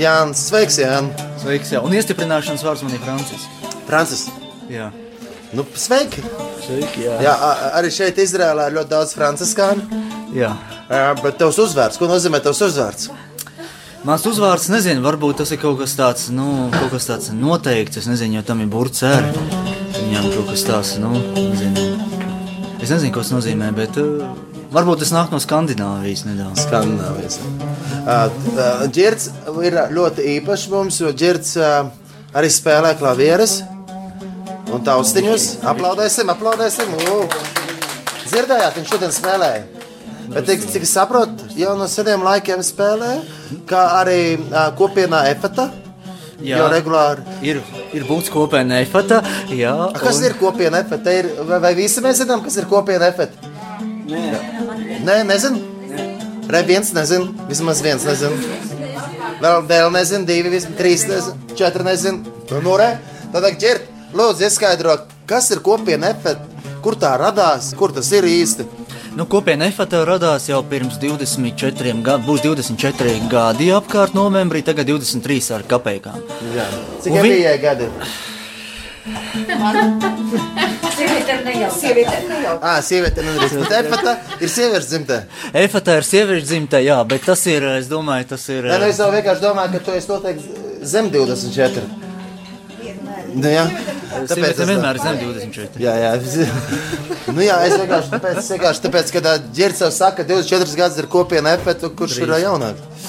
Jānis, 0.01 0.47
sveiks, 0.49 0.81
Jānis. 0.81 1.29
Sveiks, 1.43 1.73
jā. 1.75 1.81
Un 1.83 1.95
iestiprināšanas 1.97 2.63
vārds 2.63 2.85
man 2.87 2.95
ir 2.95 3.03
Francis. 3.03 3.47
Francis. 3.89 4.29
Jā. 4.71 4.93
Nu, 5.53 5.65
sveiki! 5.77 6.23
Sveiki, 6.63 7.03
jā. 7.05 7.17
Jā, 7.27 7.33
arī 7.77 7.91
šeit 7.93 8.21
Izrēlā 8.23 8.69
ir 8.71 8.77
ļoti 8.79 8.93
daudz 8.93 9.17
franciskāņu. 9.19 10.01
Jā. 10.37 10.53
Jā, 10.87 11.11
bet 11.19 11.41
tavs 11.41 11.59
uzvārds, 11.61 11.99
ko 12.01 12.07
nozīmē 12.09 12.41
tavs 12.45 12.63
uzvārds? 12.65 13.11
Mans 14.07 14.25
uzvārds, 14.27 14.71
nezinu, 14.73 15.03
varbūt 15.05 15.43
tas 15.43 15.53
ir 15.55 15.61
kaut 15.63 15.77
kas 15.83 15.93
tāds, 15.99 16.31
nu, 16.35 16.71
kaut 16.75 16.95
kas 16.95 17.11
tāds 17.11 17.29
noteikts. 17.35 18.01
Es 18.01 18.09
nezinu, 18.11 18.39
jo 18.39 18.47
tam 18.47 18.63
ir 18.63 18.71
burts 18.71 19.05
ar. 19.07 19.27
Viņam 19.99 20.31
kaut 20.33 20.49
kas 20.55 20.65
tāds, 20.67 20.95
nu, 21.03 21.13
nezinu. 21.37 21.91
Es 22.83 22.91
nezinu, 22.91 23.13
ko 23.15 23.23
tas 23.23 23.35
nozīmē, 23.35 23.69
bet 23.77 23.99
uh, 24.03 24.25
varbūt 24.73 25.03
tas 25.03 25.13
nāk 25.15 25.33
no 25.33 25.41
Skandināvijas 25.43 26.25
nedaudz. 26.29 26.65
Skandināvijas. 26.67 27.39
Girts 28.95 29.29
ir 29.67 29.77
ļoti 29.95 30.27
īpašs 30.39 30.69
mums, 30.73 31.01
jo 31.03 31.13
ā, 31.13 31.73
arī 32.35 32.51
spēlē 32.53 32.95
klavieres 32.99 33.61
un 34.73 34.83
taustiņus. 34.87 35.49
Aplaudēsim, 35.69 36.33
aplaudēsim! 36.33 36.97
U! 37.13 37.23
Dzirdējāt, 38.33 38.79
viņš 38.79 38.93
šodien 38.95 39.13
spēlēja. 39.13 39.63
Bet, 40.33 40.47
cik, 40.49 40.65
cik 40.73 40.85
es 40.87 40.93
saprotu, 40.97 41.51
jau 41.59 41.75
no 41.77 41.87
seniem 41.91 42.23
laikiem 42.25 42.63
spēlē, 42.65 43.13
kā 43.69 43.83
arī 44.01 44.21
kopienā 44.79 45.27
efata. 45.35 45.69
Jau 46.43 46.65
regulāri. 46.73 47.23
Ir, 47.47 47.61
ir 47.95 48.07
būts 48.09 48.33
kopiena 48.33 48.81
efata. 48.83 49.21
Jā, 49.53 49.77
A, 49.93 49.93
kas 49.95 50.19
un- 50.19 50.25
ir 50.27 50.35
kopiena? 50.41 50.81
Ir, 51.13 51.29
vai, 51.47 51.75
visi 51.79 52.03
mēs 52.03 52.25
zinām, 52.25 52.43
kas 52.43 52.57
ir 52.59 52.67
kopiena 52.71 53.13
efata? 53.13 53.52
Nē. 54.13 55.01
Nē, 55.07 55.17
nezinu. 55.29 55.61
Re, 56.53 56.61
viens 56.69 56.91
nezinu, 56.93 57.31
vismaz 57.49 57.81
viens 57.85 58.05
nezinu. 58.05 58.37
Vēl, 59.43 59.63
vēl 59.71 59.91
nezinu, 59.95 60.27
divi, 60.29 60.51
vismaz 60.53 60.77
trīs, 60.79 61.07
nezinu, 61.09 61.57
četri 61.59 61.87
nezinu. 61.87 62.35
Nu, 62.63 62.77
re, 62.81 62.91
tad 63.33 63.47
ķert, 63.63 63.89
lūdzu, 64.19 64.45
ieskaidro, 64.49 64.99
kas 65.31 65.49
ir 65.55 65.63
kopiena 65.65 66.11
efekta, 66.13 66.45
kur 66.85 66.99
tā 67.01 67.15
radās, 67.21 67.73
kur 67.79 67.95
tas 67.95 68.11
ir 68.13 68.27
īsti. 68.29 68.67
Nu, 69.17 69.27
kopiena 69.29 69.67
efata 69.69 70.03
radās 70.09 70.47
jau 70.49 70.63
pirms 70.65 70.95
24 71.01 72.01
gadiem. 72.05 72.27
Būs 72.27 72.41
24 72.45 73.17
gadi 73.33 73.67
apkārt 73.77 74.15
novembrī, 74.17 74.63
tagad 74.65 74.89
23 74.89 75.51
ar 75.57 75.65
kapekām. 75.69 76.21
Jā. 76.57 76.65
Cik 77.05 77.13
Un 77.13 77.21
vi- 77.23 77.35
bija 77.37 77.57
gadi? 77.61 77.89
Cik 79.03 79.49
Sieviete 82.87 83.25
nedrīkst. 83.27 83.57
Bet 83.59 83.73
efata 83.81 84.13
ir 84.39 84.51
sievietes 84.53 84.87
dzimtē. 84.93 85.19
Efata 85.65 85.97
ir 85.99 86.07
sieviešu 86.07 86.47
dzimta, 86.47 86.79
jā, 86.85 86.99
bet 87.09 87.27
tas 87.27 87.43
ir, 87.51 87.67
es 87.81 87.89
domāju, 87.91 88.29
tas 88.35 88.47
ir. 88.53 88.69
Nē, 88.71 88.79
nu 88.79 88.91
es 88.93 89.01
jau 89.03 89.11
vienkārši 89.11 89.43
domāju, 89.43 89.75
ka 89.75 89.83
tu 89.89 89.97
esi 89.99 90.11
noteikti 90.13 90.87
zem 90.93 91.11
24. 91.15 91.85
Nu, 93.33 93.49
jā, 93.49 93.65
Tāpēc 94.29 94.59
es 94.61 94.69
vienmēr 94.69 94.99
ir 94.99 95.03
zem 95.03 95.21
24. 95.23 95.83
Jā, 95.83 95.95
jā. 95.99 96.11
nu, 97.35 97.41
jā, 97.43 97.57
es 97.67 97.79
vienkārši 97.81 98.13
tāpēc, 98.13 98.43
es 98.43 98.51
vienkārši 98.55 98.85
tāpēc 98.87 99.15
ka 99.17 99.37
ģērcēvs 99.59 100.03
saka, 100.05 100.21
ka 100.21 100.29
24 100.31 100.83
gadus 100.83 101.01
ir 101.03 101.09
kopiena 101.11 101.57
efekta, 101.57 101.91
kurš 101.97 102.21
ir 102.23 102.37
jaunāks. 102.45 103.09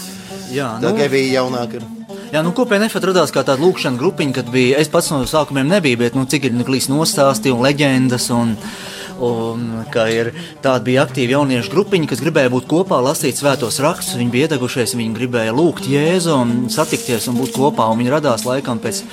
Jā, 0.53 0.77
Tā 0.79 0.89
nu, 0.89 0.95
kā 0.97 1.09
bija 1.11 1.41
jaunāka. 1.41 1.81
ir. 1.81 2.02
Jā, 2.33 2.41
nu, 2.41 2.49
kopiena 2.57 2.87
efekta 2.89 3.11
radās 3.11 3.29
kā 3.29 3.43
tāda 3.45 3.61
lūkšana 3.61 3.99
grupiņa, 4.01 4.33
kad 4.33 4.47
bija. 4.49 4.79
Es 4.81 4.87
pats 4.89 5.11
no 5.13 5.19
sākumiem 5.29 5.67
nebiju, 5.69 5.99
bet 6.01 6.15
nu, 6.17 6.23
cik 6.25 6.47
ir 6.47 6.55
neklīs 6.57 6.87
nostāsti 6.89 7.51
un 7.53 7.61
leģendas. 7.61 8.25
Un, 8.33 8.55
Un, 9.23 9.83
ka 9.93 10.07
ir 10.11 10.31
tāda 10.63 10.81
bija 10.85 11.03
aktīva 11.05 11.37
jauniešu 11.37 11.71
grupiņa, 11.73 12.09
kas 12.11 12.21
gribēja 12.23 12.51
būt 12.53 12.67
kopā, 12.71 12.97
lasīt 13.03 13.37
svētos 13.39 13.79
rakstus. 13.83 14.17
Viņi 14.19 14.33
bija 14.33 14.47
iedegušies, 14.49 14.95
viņi 14.97 15.17
gribēja 15.17 15.53
lūgt 15.55 15.87
Jēzu 15.89 16.33
un 16.35 16.53
satikties 16.73 17.27
un 17.31 17.37
būt 17.41 17.53
kopā. 17.55 17.87
Un 17.91 18.01
viņi 18.01 18.13
radās 18.13 18.45
laikam 18.47 18.81
pēc 18.83 19.03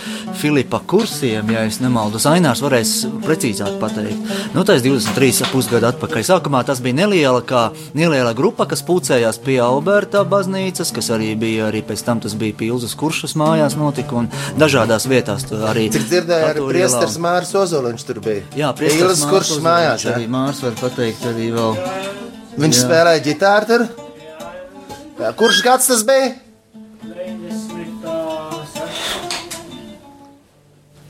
Filipa 0.41 0.81
kursiem, 0.91 1.53
ja 1.53 1.67
es 1.69 1.81
nemaldu. 1.83 2.21
Zainārs 2.23 2.63
varēs 2.65 2.95
precīzāk 3.27 3.77
pateikt. 3.83 4.35
Nu, 4.55 4.65
tas 4.67 4.81
ir 4.81 4.97
23 4.97 5.71
gadu 5.75 5.91
atpakaļ. 5.91 6.25
Sākumā 6.31 6.63
tas 6.67 6.83
bija 6.85 7.03
neliela, 7.03 7.43
kā 7.47 7.69
neliela 7.97 8.33
grupa, 8.37 8.67
kas 8.71 8.85
pulcējās 8.87 9.41
pie 9.45 9.61
Alberta 9.65 10.25
baznīcas, 10.29 10.93
kas 10.97 11.13
arī 11.15 11.33
bija 11.39 11.69
arī 11.69 11.83
pēc 11.87 12.05
tam 12.07 12.23
tas 12.23 12.35
bija 12.39 12.57
Pilsas 12.61 12.97
kuršas 12.99 13.37
mājās 13.39 13.77
notika 13.79 14.19
un 14.21 14.31
dažādās 14.61 15.07
vietās. 15.11 15.47
Arī 15.71 15.89
Cik 15.93 16.07
dzirdēju, 16.09 16.49
arī 16.51 16.67
priesteris. 16.73 17.19
Mārs 17.21 17.53
Ozoliņš 17.57 18.07
tur 18.09 18.21
bija. 18.25 18.45
Jā, 18.59 18.73
priesteris 18.77 19.25
kurš 19.29 19.57
Mārs 19.59 19.65
mājās. 19.67 19.89
Ozoliņš 19.94 20.14
Arī 20.14 20.26
jā. 20.26 20.33
Mārs 20.35 20.62
var 20.64 20.76
pateikt 20.81 21.26
arī 21.31 21.50
vēl. 21.55 21.81
Viņš 22.61 22.76
Jā. 22.76 22.85
spēlēja 22.85 23.24
ģitāru 23.26 23.68
tur. 23.70 23.87
Kurš 25.37 25.62
gads 25.66 25.90
tas 25.90 26.05
bija? 26.09 26.31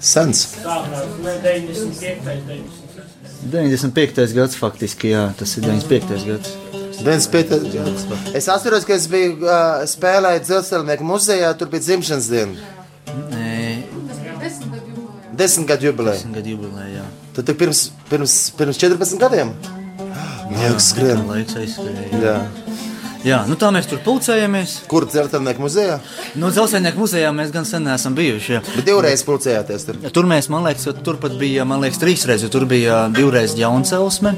Sens. 0.01 0.57
95. 3.51 4.33
gads 4.37 4.57
faktiski, 4.57 5.13
jā, 5.13 5.27
tas 5.37 5.57
ir 5.57 5.65
95. 5.69 6.25
gads. 6.29 6.55
95. 7.01 7.73
gads. 7.73 8.07
Es 8.37 8.49
atceros, 8.53 8.85
ka 8.89 8.97
es 8.97 9.07
biju 9.13 9.39
uh, 9.45 9.85
spēlējis 9.89 10.47
dzelzceļnieku 10.49 11.07
muzejā, 11.09 11.53
tur 11.57 11.71
bija 11.73 11.85
dzimšanas 11.87 12.29
diena. 12.33 12.55
Nē, 13.33 13.80
Desmit 15.41 15.71
gadu 15.73 15.89
jubileja. 15.91 16.21
gadu 16.35 16.57
jubilejā. 16.57 17.05
Tad 17.37 17.47
tu 17.49 17.55
pirms, 17.57 17.87
pirms, 18.11 18.39
pirms 18.59 18.81
14 18.81 19.21
gadiem? 19.23 19.55
Laiks 20.51 20.91
skrien. 20.93 21.23
Laiks 21.31 21.57
aizskrēja. 21.57 22.21
Jā. 22.21 22.35
Jā, 23.21 23.43
nu 23.45 23.57
tā 23.61 23.69
mēs 23.73 23.85
tur 23.89 23.99
pulcējamies. 24.01 24.79
Kur 24.89 25.05
dzelzceļnieku 25.05 25.61
muzejā? 25.61 25.99
Nu, 26.41 26.49
Dzelzceļnieku 26.55 27.03
muzejā 27.03 27.33
mēs 27.37 27.51
gan 27.53 27.67
sen 27.69 27.85
neesam 27.85 28.17
bijuši. 28.17 28.55
Jā. 28.55 28.63
Bet 28.79 28.89
divreiz 28.89 29.25
pulcējāties 29.29 29.85
tur. 29.85 29.99
Tur 30.17 30.29
mēs, 30.31 30.49
man 30.53 30.65
liekas, 30.65 30.89
turpat 31.05 31.37
bija, 31.41 31.67
man 31.69 31.85
liekas, 31.85 32.01
trīs 32.01 32.25
reizes. 32.29 32.53
Tur 32.53 32.65
bija 32.71 33.03
divreiz 33.13 33.53
jauncelsme, 33.61 34.35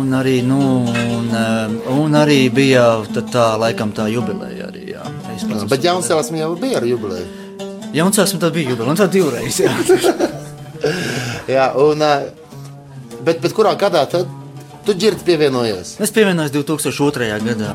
un 0.00 0.16
arī, 0.16 0.38
nu, 0.48 0.60
un, 0.88 1.28
eh, 1.28 1.78
un 1.92 2.20
arī 2.22 2.46
bija 2.52 2.86
tā, 3.12 3.26
tā, 3.36 3.46
laikam, 3.60 3.92
tā 3.92 4.08
jubileja. 4.12 4.70
Arī, 4.72 4.86
jā. 4.94 5.04
Pats 5.28 5.68
Bet 5.68 5.84
Jaunsēlas 5.84 6.32
jau 6.32 6.52
bija 6.56 6.80
ar 6.80 6.88
jubileju. 6.88 7.26
Jauncelsme 7.92 8.40
tad 8.40 8.56
bija 8.56 8.72
jubileja, 8.72 8.94
un 8.96 9.02
tā 9.04 9.12
divreiz. 9.12 9.60
Jā. 9.60 10.32
Jā, 11.56 11.70
un, 11.78 12.02
bet, 13.22 13.38
bet 13.42 13.52
kurā 13.54 13.74
gadā 13.78 14.02
tad 14.10 14.30
tu 14.86 14.94
ģirti 14.98 15.26
pievienojies? 15.26 15.96
Es 16.02 16.14
pievienojos 16.14 16.54
2002. 16.54 17.28
gadā. 17.46 17.74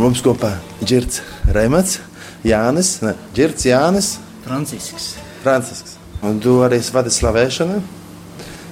Mums 0.00 0.22
kopā 0.24 0.54
ģirts 0.80 1.20
Reimats, 1.52 1.98
Jānis, 2.46 2.94
ne, 3.04 3.12
ģirts 3.36 3.66
Jānis, 3.68 4.14
Francisks. 4.46 5.10
Francisks. 5.44 5.98
Un 6.24 6.40
tu 6.40 6.56
arī 6.64 6.80
vadi 6.94 7.12
slavēšanu. 7.12 7.99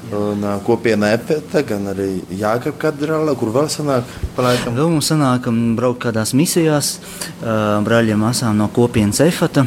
Un 0.08 0.40
uh, 0.40 0.56
kopiena 0.64 1.10
epita, 1.12 1.60
gan 1.68 1.90
arī 1.92 2.22
Jākap 2.32 2.78
katedrālē, 2.80 3.34
kur 3.36 3.50
vēl 3.52 3.68
sanāk 3.72 4.08
pa 4.36 4.46
laikam. 4.46 4.76
Vēl 4.78 4.92
mums 4.94 5.10
sanāk, 5.12 5.48
um, 5.50 5.74
braukt 5.76 6.00
kādās 6.06 6.32
misijās, 6.38 6.94
uh, 7.42 7.76
brāļiem 7.84 8.22
māsām 8.24 8.56
no 8.56 8.70
kopienas 8.72 9.20
efata, 9.24 9.66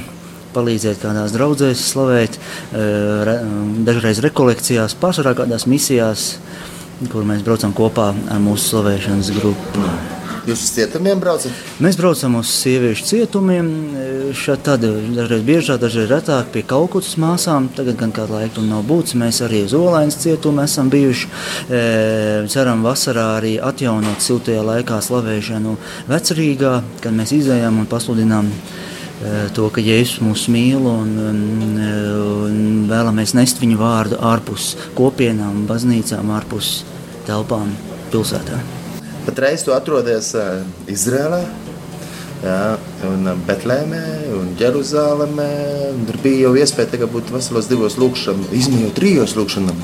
palīdzēt 0.55 1.03
kādās 1.03 1.35
draudzēs, 1.35 1.83
slavēt, 1.93 2.39
uh, 2.39 3.21
re, 3.27 3.35
um, 3.45 3.75
dažreiz 3.85 4.23
rekolekcijās, 4.25 4.97
pārsvarā 5.01 5.35
kādās 5.43 5.67
misijās, 5.69 6.31
kur 7.13 7.27
mēs 7.27 7.45
braucam 7.45 7.75
kopā 7.77 8.09
ar 8.09 8.41
mūsu 8.41 8.73
slavēšanas 8.73 9.31
grupu. 9.37 9.85
Jūs 10.41 10.63
uz 10.65 10.71
cietumiem 10.73 11.19
braucat? 11.21 11.53
Mēs 11.83 11.97
braucam 11.99 12.39
uz 12.39 12.49
sieviešu 12.49 13.05
cietumiem, 13.05 13.67
šeit 14.33 14.65
dažreiz 14.65 15.43
biežāk, 15.45 15.77
dažreiz 15.83 16.09
retāk 16.09 16.49
pie 16.55 16.63
Kalkutas 16.65 17.13
māsām. 17.21 17.67
Tagad 17.77 17.99
gan 17.99 18.13
kādu 18.15 18.39
laiku 18.39 18.55
tur 18.57 18.65
nav 18.65 18.81
būtis. 18.89 19.13
Mēs 19.21 19.43
arī 19.45 19.61
uz 19.67 19.75
Olainas 19.77 20.17
cietumu 20.23 20.63
esam 20.65 20.89
bijuši. 20.89 21.29
E, 21.69 21.83
ceram 22.49 22.81
vasarā 22.85 23.27
arī 23.37 23.53
atjaunot 23.61 24.25
siltajā 24.25 24.65
laikā 24.65 24.97
slavēšanu 25.05 25.75
Vecrīgā, 26.09 26.73
kad 27.05 27.15
mēs 27.21 27.35
izējām 27.37 27.83
un 27.83 27.89
pasludinām 27.93 28.49
e, 28.49 29.45
to, 29.53 29.69
ka 29.69 29.85
Jēzus 29.85 30.25
mūs 30.25 30.49
mīl 30.49 30.89
un, 30.89 31.15
un, 31.29 31.47
un 32.49 32.59
vēlamies 32.89 33.37
nest 33.37 33.61
viņu 33.61 33.77
vārdu 33.81 34.21
ārpus 34.33 34.73
kopienām, 34.97 35.67
baznīcām, 35.69 36.33
ārpus 36.41 36.79
telpām 37.29 37.75
pilsētā. 38.09 38.80
Patreiz 39.25 39.61
tu 39.65 39.73
atrodies 39.75 40.31
uh, 40.33 40.63
Izrēlā, 40.89 41.41
jā, 42.41 42.59
un 43.05 43.27
uh, 43.29 43.35
Betlēmē, 43.47 44.01
un 44.39 44.47
Jeruzalemē. 44.59 45.49
un 45.93 46.07
Tur 46.09 46.17
bija 46.23 46.47
jau 46.47 46.55
iespēja 46.57 46.95
tagad 46.95 47.11
būt 47.13 47.29
veselos 47.35 47.69
divos 47.69 47.99
lūkšanām, 48.01 48.47
izmējot 48.57 48.95
trijos 48.97 49.35
lūkšanām. 49.37 49.83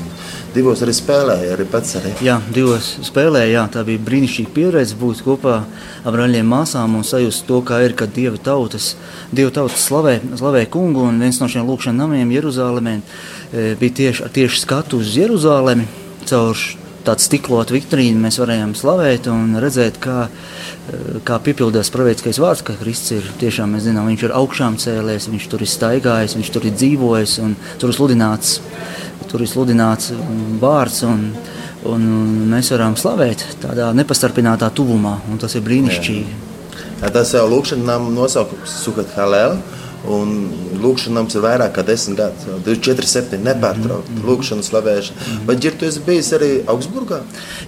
Divos 0.54 0.80
arī 0.82 0.94
spēlēja, 0.96 1.52
arī 1.54 1.66
pats 1.70 1.92
arī. 2.00 2.10
Jā, 2.24 2.38
divos 2.50 2.86
spēlēja. 3.04 3.50
Jā, 3.52 3.62
tā 3.76 3.82
bija 3.86 4.00
brīnišķīga 4.06 4.52
pieredze 4.56 4.96
būt 4.98 5.20
kopā 5.26 5.58
ar 6.08 6.16
brāļiem, 6.16 6.48
māsām 6.48 6.96
un 6.98 7.04
sajust 7.06 7.44
to, 7.46 7.60
kā 7.68 7.82
ir, 7.84 7.94
kad 7.94 8.10
dieva 8.16 8.40
tautas, 8.42 8.94
dieva 9.30 9.52
tautas 9.54 9.84
slavē, 9.84 10.16
slavē 10.40 10.64
kungu. 10.72 11.04
Un 11.12 11.20
viens 11.22 11.38
no 11.42 11.50
šiem 11.52 11.68
lūkšanām 11.68 12.00
namiem 12.00 12.32
Jeruzalemē 12.32 12.96
e, 12.98 13.68
bija 13.78 13.98
tieši, 14.00 14.30
tieši 14.40 14.62
skatu 14.64 15.02
uz 15.04 15.12
Jeruzalemi 15.20 15.84
caur 16.26 16.56
š- 16.56 16.80
tādu 17.08 17.24
stiklot 17.24 17.72
vitrīnu 17.72 18.20
mēs 18.22 18.38
varējām 18.40 18.74
slavēt 18.78 19.28
un 19.32 19.56
redzēt, 19.62 19.98
kā, 20.02 20.28
eh, 20.28 21.20
kā 21.24 21.38
piepildās 21.44 21.90
pravietiskais 21.94 22.40
vārds, 22.42 22.64
ka 22.64 22.76
Kristus 22.80 23.18
ir 23.18 23.30
tiešām, 23.40 23.74
mēs 23.74 23.88
zinām, 23.88 24.08
viņš 24.10 24.24
ir 24.28 24.36
augšām 24.36 24.76
cēlēs, 24.80 25.30
viņš 25.32 25.48
tur 25.48 25.64
ir 25.64 25.72
staigājis, 25.72 26.36
viņš 26.38 26.52
tur 26.52 26.66
ir 26.68 26.76
dzīvojis 26.76 27.38
un 27.44 27.56
tur 27.78 27.90
ir 27.90 27.96
sludināts, 27.96 28.58
tur 29.28 29.40
ir 29.40 29.50
sludināts 29.50 30.12
mm, 30.12 30.58
vārds 30.60 31.02
un, 31.08 31.32
un 31.88 32.04
mēs 32.52 32.72
varam 32.74 32.96
slavēt 32.96 33.44
tādā 33.62 33.92
nepastarpinātā 33.96 34.70
tuvumā 34.74 35.18
un 35.30 35.38
tas 35.38 35.54
ir 35.54 35.64
brīnišķīgi. 35.66 36.44
Jā, 36.98 37.10
tas 37.14 37.32
jau 37.32 37.44
lūkšanām 37.46 38.10
nosaukums 38.14 38.80
Suhat 38.82 39.12
Halel. 39.14 39.60
Un 40.06 40.34
lūkšanām 40.78 41.26
ir 41.32 41.42
vairāk 41.42 41.72
kā 41.74 41.82
desmit 41.86 42.20
gadi. 42.20 42.52
24, 42.66 43.08
7 43.10 43.40
nepārtraukti. 43.42 44.20
Lūkšana, 44.24 44.66
slavēšana. 44.66 45.38
Vai 45.48 45.56
ģirtu 45.58 45.88
esi 45.88 46.02
bijis 46.06 46.30
arī 46.36 46.50
Augsburgā? 46.70 47.22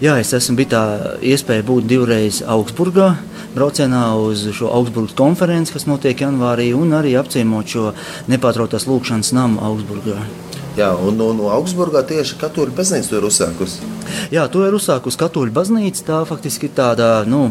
Jā, 0.04 0.14
es 0.22 0.30
esmu 0.36 0.56
bijis 0.60 0.70
tā 0.70 0.84
iespēja 1.32 1.66
būt 1.66 1.88
divreiz 1.90 2.42
Augsburgā, 2.46 3.10
braucienā 3.56 4.04
uz 4.22 4.46
šo 4.56 4.70
Augsburgas 4.70 5.16
konferenci, 5.18 5.74
kas 5.74 5.88
notiek 5.90 6.22
janvārī, 6.22 6.70
un 6.76 6.94
arī 7.00 7.16
apciemot 7.18 7.74
šo 7.74 7.90
nepārtrautās 8.30 8.86
lūkšanas 8.86 9.34
namu 9.34 9.60
Augsburgā. 9.66 10.20
Jā, 10.78 10.92
un, 10.94 11.18
un, 11.18 11.40
Augsburgā 11.50 12.04
tieši 12.06 12.36
katoļu 12.38 12.74
baznīca 12.76 13.10
to 13.10 13.18
ir 13.18 13.24
uzsākusi. 13.26 13.88
Jā, 14.30 14.44
to 14.50 14.62
ir 14.66 14.74
uzsākusi 14.74 15.18
katoļu 15.18 15.54
baznīca. 15.54 16.04
Tā 16.06 16.18
faktiski 16.28 16.68
ir 16.68 16.74
tāda, 16.76 17.08
nu, 17.26 17.48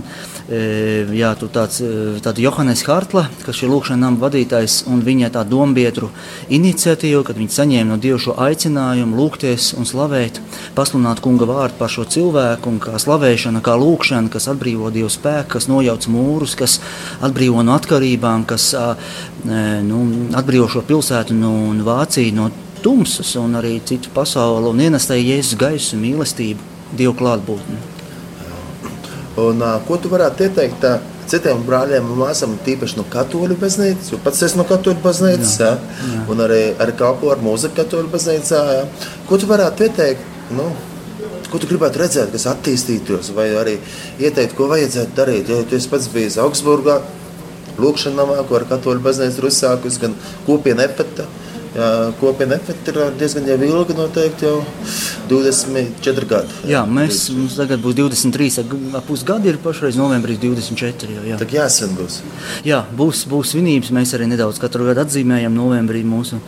e, 0.48 1.04
jā, 1.18 1.34
tāds, 1.52 1.82
e, 1.84 2.20
tāda 2.24 2.44
Johannes 2.44 2.84
Hartla, 2.88 3.26
kas 3.44 3.60
ir 3.60 3.72
lūkšanas 3.74 4.02
nama 4.06 4.22
vadītājs, 4.22 4.86
un 4.92 5.04
viņa 5.04 5.34
tā 5.36 5.44
dombiedru 5.48 6.10
iniciatīva, 6.48 7.26
kad 7.28 7.40
viņi 7.40 7.56
saņēma 7.58 7.90
no 7.92 8.00
Dieva 8.00 8.22
šo 8.24 8.38
aicinājumu 8.40 9.20
lūgties 9.20 9.74
un 9.76 9.88
slavēt, 9.90 10.40
pasludināt 10.80 11.20
kunga 11.24 11.48
vārdu 11.50 11.76
par 11.80 11.92
šo 11.92 12.08
cilvēku, 12.08 12.72
un 12.72 12.80
kā 12.84 12.96
slavēšana, 13.04 13.64
kā 13.66 13.76
lūkšana, 13.80 14.32
kas 14.32 14.48
atbrīvo 14.52 14.94
Dieva 14.96 15.12
spēku, 15.12 15.58
kas 15.58 15.68
nojauc 15.72 16.08
mūrus, 16.08 16.56
kas 16.60 16.80
atbrīvo 17.20 17.68
no 17.68 17.76
atkarībām, 17.76 18.48
kas 18.48 18.72
e, 18.80 18.88
nu, 19.84 20.02
atbrīvo 20.40 20.72
šo 20.72 20.88
pilsētu 20.88 21.36
no 21.36 21.54
no 21.76 21.86
Vāciju. 21.86 22.34
No 22.40 22.50
tumsas 22.84 23.36
un 23.40 23.58
arī 23.60 23.78
citu 23.86 24.12
pasauli 24.16 24.72
un 24.72 24.84
ienestāja 24.88 25.36
Jēzus 25.36 25.60
gaisu, 25.60 26.00
mīlestību, 26.02 26.68
Dieva 26.98 27.14
klātbūtni. 27.20 27.78
Un, 29.40 29.64
ko 29.88 29.98
tu 30.02 30.10
varētu 30.12 30.48
ieteikt 30.48 30.86
citiem 31.30 31.62
brāļiem 31.68 32.08
un 32.10 32.20
māsām, 32.24 32.58
tīpaši 32.66 32.98
no 32.98 33.06
katoļu 33.14 33.60
baznīcas, 33.62 34.12
jo 34.14 34.20
pats 34.24 34.42
esmu 34.48 34.64
no 34.64 34.68
katoļu 34.72 35.04
baznīcas, 35.04 35.56
jā, 35.62 35.72
jā. 35.78 36.24
un 36.34 36.42
arī, 36.46 36.62
arī 36.82 36.96
kalpo 37.00 37.30
ar 37.34 37.44
mūziku 37.44 37.78
katoļu 37.78 38.10
baznīcā. 38.14 38.64
Jā. 38.74 38.86
Ko 39.30 39.38
tu 39.40 39.50
varētu 39.50 39.90
ieteikt? 39.90 40.32
Nu, 40.58 40.72
Ko 41.50 41.58
tu 41.58 41.66
gribētu 41.66 41.98
redzēt, 41.98 42.30
kas 42.30 42.44
attīstītos, 42.52 43.32
vai 43.34 43.48
arī 43.58 43.72
ieteikt, 44.22 44.54
ko 44.54 44.68
vajadzētu 44.70 45.16
darīt? 45.18 45.48
Ja 45.50 45.64
tu 45.66 45.80
esi 45.80 45.90
pats 45.90 46.06
bijis 46.14 46.38
Augsburgā, 46.38 47.00
Lūkšanā, 47.80 48.26
ko 48.46 48.58
ar 48.60 48.66
katoļu 48.70 49.02
baznīcu 49.02 49.42
ir 49.42 49.48
uzsākusi, 49.50 50.02
gan 50.04 50.14
kopiena 50.46 50.86
efekta. 50.86 51.26
Jā, 51.70 51.88
kopiena 52.18 52.58
efekta 52.58 52.90
ir 52.90 53.12
diezgan 53.20 53.46
jau 53.46 53.58
ilga, 53.62 53.94
noteikti 53.94 54.48
jau 54.48 54.56
24 55.30 56.26
gadi. 56.30 56.56
Jā, 56.72 56.82
mēs, 56.90 57.28
mums 57.36 57.60
tagad 57.60 57.84
būs 57.84 57.94
23 58.00 58.64
pusgadi, 59.06 59.52
ir 59.52 59.60
pašreiz 59.62 60.00
novembrī 60.00 60.40
24. 60.42 61.12
Jau, 61.14 61.26
jā. 61.30 61.38
Tā 61.38 61.48
jāsven 61.54 61.94
būs. 62.00 62.20
Jā, 62.66 62.82
būs, 62.98 63.22
būs 63.30 63.54
svinības. 63.54 63.94
Mēs 63.94 64.16
arī 64.18 64.32
nedaudz 64.32 64.58
katru 64.62 64.90
gadu 64.90 65.04
atzīmējam 65.06 65.54
novembrī 65.54 66.02
mūsu, 66.08 66.42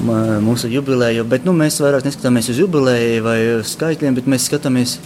mūsu 0.00 0.72
jubileju. 0.72 1.28
Bet 1.28 1.44
nu, 1.44 1.52
mēs 1.56 1.82
vairāk 1.84 2.08
neskatāmies 2.08 2.48
uz 2.54 2.64
jubileju 2.64 3.24
vai 3.28 3.38
skaitļiem, 3.68 4.16
bet 4.16 4.32
mēs 4.32 4.48
skatāmies. 4.48 4.98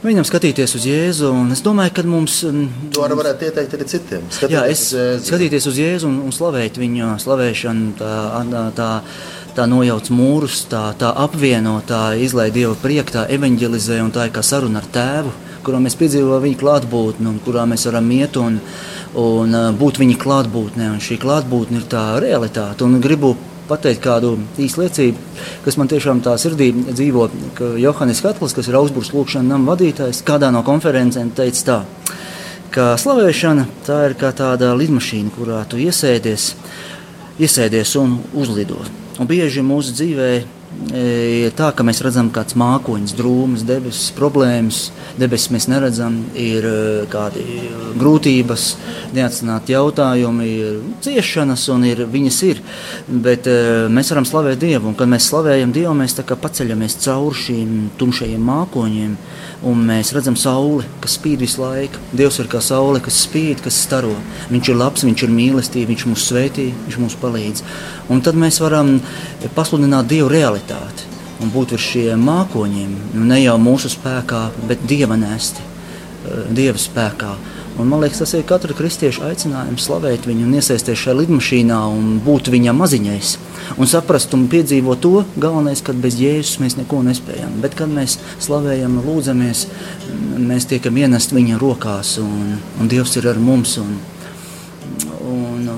Mēģinām 0.00 0.24
skatīties 0.24 0.72
uz 0.78 0.84
Jēzu. 0.88 1.28
un 1.28 1.50
Es 1.52 1.60
domāju, 1.60 1.92
ka 1.92 2.02
mums. 2.08 2.42
mm, 2.42 2.92
To 2.94 3.02
arī 3.04 3.16
varētu 3.18 3.44
ieteikt 3.44 3.74
arī 3.76 3.84
citiem. 3.84 4.22
Jā, 4.48 4.62
es 4.66 4.92
uz 4.92 4.96
Jēzu. 4.96 5.26
skatīties 5.28 5.66
uz 5.68 5.76
Jēzu 5.76 6.08
un, 6.08 6.20
un 6.24 6.32
slavēt 6.32 6.78
viņa 6.80 7.18
slavēšanu, 7.20 7.92
tā, 7.98 8.72
tā, 8.74 9.02
tā, 9.54 9.66
nojauc 9.68 10.08
mūrus, 10.08 10.64
tā, 10.72 10.94
tā 10.96 11.12
apvieno, 11.14 11.82
tā 11.86 12.16
izlaiž 12.16 12.52
dievu 12.54 12.76
prieku, 12.80 13.12
tā 13.12 13.26
evanģelizē 13.28 14.00
un 14.00 14.10
tā 14.10 14.24
ir 14.24 14.32
kā 14.32 14.42
saruna 14.42 14.80
ar 14.80 14.88
tēvu, 14.88 15.32
kurā 15.62 15.76
mēs 15.84 15.98
piedzīvojam 16.00 16.42
viņa 16.48 16.60
klātbūtni 16.64 17.26
un 17.28 17.38
kurā 17.44 17.66
mēs 17.68 17.84
varam 17.84 18.10
iet 18.10 18.36
un, 18.40 18.56
un 19.20 19.52
ā, 19.52 19.66
būt 19.76 20.00
viņa 20.00 20.16
klātbūtnē. 20.16 20.88
Un 20.96 20.98
šī 21.04 21.20
klātbūtne 21.20 21.76
ir 21.76 21.84
tā 21.92 22.16
realitāte. 22.24 22.88
Un 22.88 23.00
gribu 23.04 23.36
pateikt 23.70 24.02
kādu 24.04 24.34
īstu 24.60 24.84
liecību, 24.84 25.24
kas 25.64 25.78
man 25.80 25.90
tiešām 25.90 26.20
tā 26.26 26.34
sirdī 26.42 26.72
dzīvo. 26.90 27.30
Johannes 27.80 28.22
Katls, 28.24 28.56
kas 28.56 28.68
ir 28.68 28.78
Augsburgas 28.80 29.14
lūkšanas 29.14 29.52
nama 29.54 29.72
vadītājs, 29.72 30.24
kādā 30.26 30.50
no 30.54 30.64
konferencēm 30.66 31.32
teica 31.38 31.66
tā 31.70 31.80
ka 32.70 32.94
slavēšana 33.00 33.66
tā 33.86 33.98
ir 34.08 34.14
kā 34.18 34.30
tāda 34.36 34.70
lidmašīna, 34.78 35.32
kurā 35.34 35.60
tu 35.68 35.78
iesēdies, 35.82 36.52
iesēdies 37.42 37.96
un 37.98 38.18
uzlido. 38.38 38.78
Un 39.20 39.28
bieži 39.28 39.64
mūsu 39.66 39.94
dzīvē 39.96 40.28
e, 40.38 40.44
ir 40.94 41.50
tā, 41.58 41.70
ka 41.74 41.84
mēs 41.86 42.00
redzam 42.04 42.30
kāds 42.34 42.54
mākoņus, 42.58 43.14
drūmas, 43.18 43.64
debesis, 43.66 44.10
problēmas. 44.14 44.80
Debesis 45.18 45.50
mēs 45.50 45.66
neredzam, 45.70 46.16
ir 46.38 46.66
e, 46.66 46.74
kādi 47.10 47.44
grūtības, 47.98 48.66
neatcināti 49.16 49.74
jautājumi, 49.74 50.46
ir 50.46 50.78
ciešanas, 51.04 51.66
un 51.74 51.86
ir, 51.90 52.04
viņas 52.10 52.40
ir. 52.46 52.62
Bet 53.10 53.50
e, 53.50 53.58
mēs 53.90 54.12
varam 54.14 54.28
slavēt 54.28 54.62
Dievu, 54.62 54.92
un 54.92 54.98
kad 54.98 55.10
mēs 55.10 55.28
slavējam 55.32 55.74
Dievu, 55.74 55.94
mēs 55.98 56.16
paceļamies 56.20 56.98
cauri 57.02 57.42
šīm 57.44 57.76
tumšajiem 57.98 58.50
mākoņiem. 58.50 59.16
Un 59.68 59.82
mēs 59.84 60.14
redzam 60.16 60.38
sauli, 60.40 60.86
kas 61.02 61.18
spīd 61.18 61.42
visu 61.42 61.60
laiku. 61.60 62.00
Dievs 62.16 62.38
ir 62.40 62.48
kā 62.48 62.62
saule, 62.64 63.02
kas 63.04 63.18
spīd, 63.26 63.60
kas 63.66 63.76
staro. 63.76 64.14
Viņš 64.48 64.70
ir 64.72 64.78
labs, 64.80 65.04
viņš 65.04 65.26
ir 65.26 65.34
mīlestīgs, 65.34 65.90
viņš 65.90 66.06
mūs 66.08 66.28
svētī, 66.30 66.70
viņš 66.86 66.96
mums 67.02 67.18
palīdz. 67.20 67.66
Un 68.10 68.24
tad 68.24 68.38
mēs 68.40 68.62
varam 68.62 68.96
pasludināt 69.54 70.08
Dievu 70.08 70.30
realitāti 70.32 70.59
un 71.40 71.52
būt 71.52 71.74
virs 71.74 71.88
šiem 71.92 72.26
mākoņiem. 72.28 72.92
Nu, 73.14 73.24
Ne 73.30 73.40
jau 73.42 73.56
mūsu 73.60 73.90
spēkā, 73.92 74.50
bet 74.68 74.84
Dieva 74.86 75.16
nesti, 75.16 75.60
eh, 75.60 76.44
Dieva 76.50 76.78
spēkā. 76.78 77.34
Un, 77.78 77.86
man 77.88 78.00
liekas, 78.02 78.18
tas 78.18 78.34
ir 78.34 78.42
katra 78.44 78.74
kristieša 78.76 79.30
aicinājums 79.30 79.86
slavēt 79.86 80.26
viņu 80.28 80.44
un 80.44 80.56
iesaistīties 80.58 81.00
šajā 81.00 81.14
lidmašīnā 81.20 81.78
un 81.94 82.18
būt 82.20 82.50
viņa 82.52 82.74
maziņais. 82.76 83.30
Un 83.78 83.88
saprast 83.88 84.34
un 84.36 84.48
piedzīvot 84.52 85.00
to, 85.00 85.24
galvenais, 85.40 85.80
ka 85.80 85.94
bez 85.96 86.18
Jēzus 86.20 86.58
mēs 86.60 86.76
neko 86.76 87.00
nespējam. 87.06 87.56
Bet, 87.62 87.78
kad 87.78 87.88
mēs 87.88 88.18
slavējam, 88.42 89.00
lūdzamies, 89.06 89.66
m, 90.10 90.46
mēs 90.50 90.68
tiekam 90.68 90.98
ienest 91.00 91.32
viņa 91.32 91.60
rokās, 91.62 92.18
un, 92.20 92.58
un 92.80 92.90
Dievs 92.90 93.16
ir 93.16 93.30
ar 93.30 93.40
mums. 93.40 93.78
Un, 93.80 93.96
un 95.30 95.70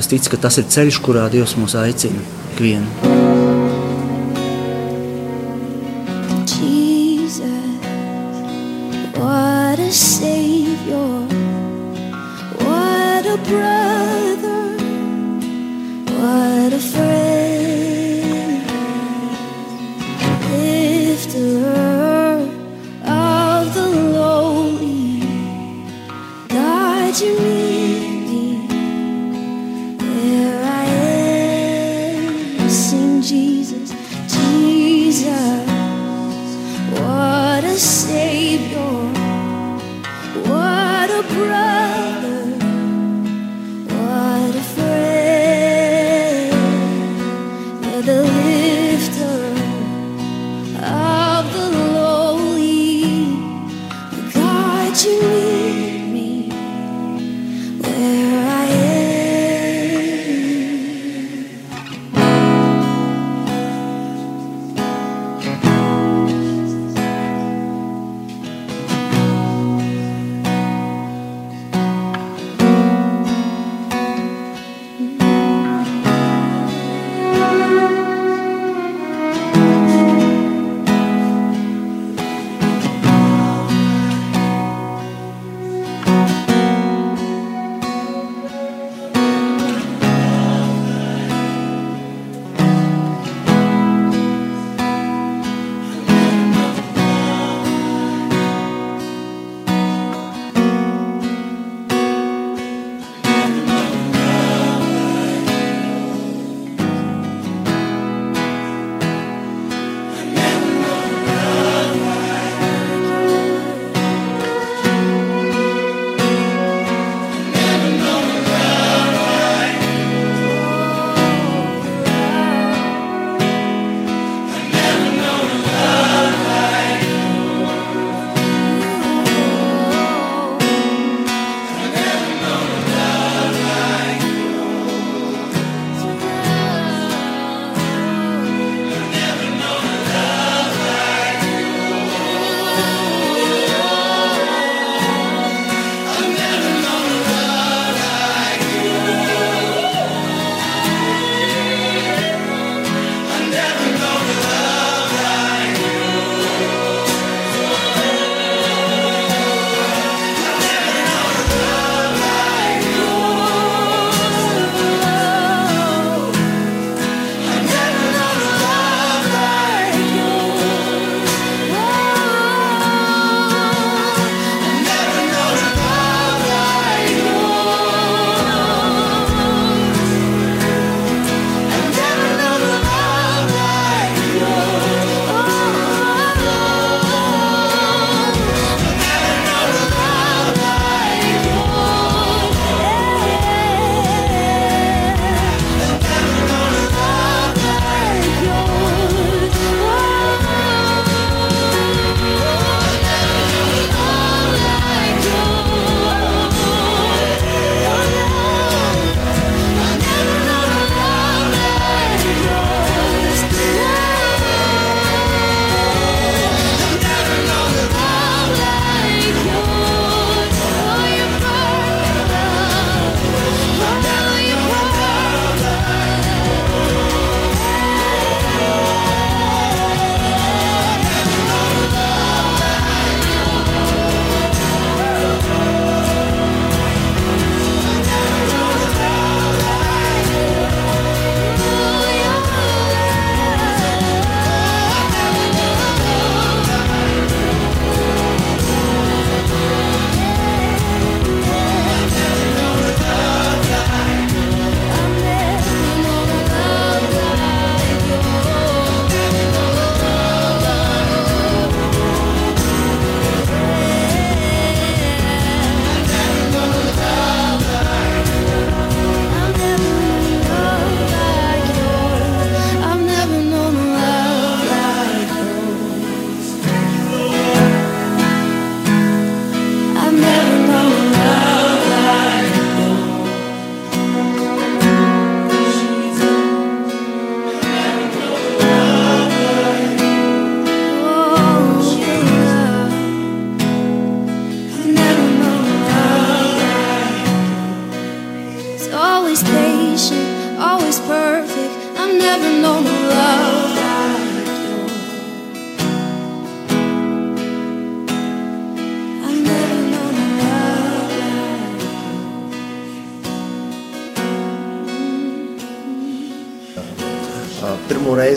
es 0.00 0.10
ticu, 0.10 0.34
ka 0.34 0.46
tas 0.48 0.58
ir 0.58 0.66
ceļš, 0.66 1.02
kurā 1.04 1.28
Dievs 1.30 1.54
mūs 1.60 1.78
aicina 1.78 2.24
ikvienu. 2.54 3.53
breath. 13.44 13.83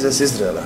Pirmo 0.08 0.14
reizi 0.16 0.24
es 0.24 0.32
Izrēlā. 0.32 0.62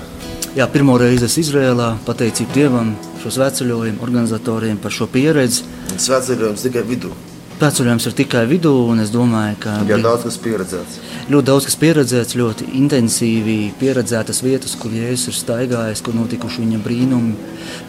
Jā, 0.53 0.65
pirmo 0.69 0.93
reizi 1.01 1.25
es 1.25 1.35
Izrēlā 1.41 1.87
pateicību 2.05 2.53
Dievam, 2.53 2.91
šo 3.23 3.31
svētceļojumu 3.33 4.03
organizatoriem 4.05 4.77
par 4.77 4.93
šo 4.93 5.07
pieredzi. 5.09 5.63
Svētceļojums 5.97 6.65
tikai 6.67 6.83
vidū. 6.85 7.09
Svētceļojums 7.57 8.05
ir 8.09 8.15
tikai 8.19 8.43
vidū, 8.49 8.73
un 8.91 9.01
es 9.01 9.09
domāju, 9.13 9.57
ka 9.63 9.73
Jā, 9.89 9.97
daudz 10.01 10.27
kas 10.27 10.37
pieredzēts. 10.41 10.99
ļoti 11.33 11.47
daudz 11.49 11.65
kas 11.69 11.77
pieredzēts, 11.81 12.37
ļoti 12.37 12.69
intensīvi 12.83 13.57
pieredzētas 13.81 14.41
vietas, 14.45 14.75
kur 14.77 14.93
Jēzus 14.93 15.31
ir 15.31 15.37
staigājis, 15.39 16.01
kur 16.05 16.17
notikuši 16.17 16.61
viņa 16.61 16.81
brīnumi, 16.85 17.33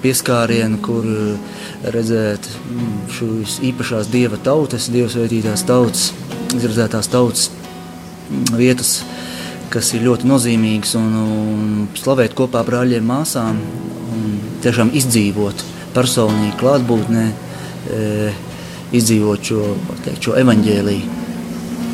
pieskārieni, 0.04 0.80
kur 0.84 1.04
eh, 1.04 1.62
redzēt 1.92 2.48
mm, 2.48 2.92
šīs 3.18 3.58
īpašās 3.72 4.08
dieva 4.12 4.40
tautas, 4.44 4.88
dievsveitītās 4.92 5.64
tautas, 5.68 6.12
izredzētās 6.56 7.08
tautas 7.12 7.48
mm, 7.52 8.56
vietas, 8.60 9.02
kas 9.72 9.92
ir 9.96 10.04
ļoti 10.06 10.28
nozīmīgas 10.28 10.96
un, 11.00 11.12
un 11.16 11.68
slavēt 11.96 12.36
kopā 12.36 12.62
brāļiem, 12.66 13.04
māsām 13.08 13.60
un 14.12 14.34
tiešām 14.64 14.92
izdzīvot 14.98 15.64
personīgi 15.96 16.54
klātbūtnē, 16.60 17.24
e, 17.92 18.02
izdzīvot 18.96 19.48
šo, 19.48 19.62
teikt, 20.04 20.28
šo 20.28 20.36
evaņģēliju. 20.42 21.18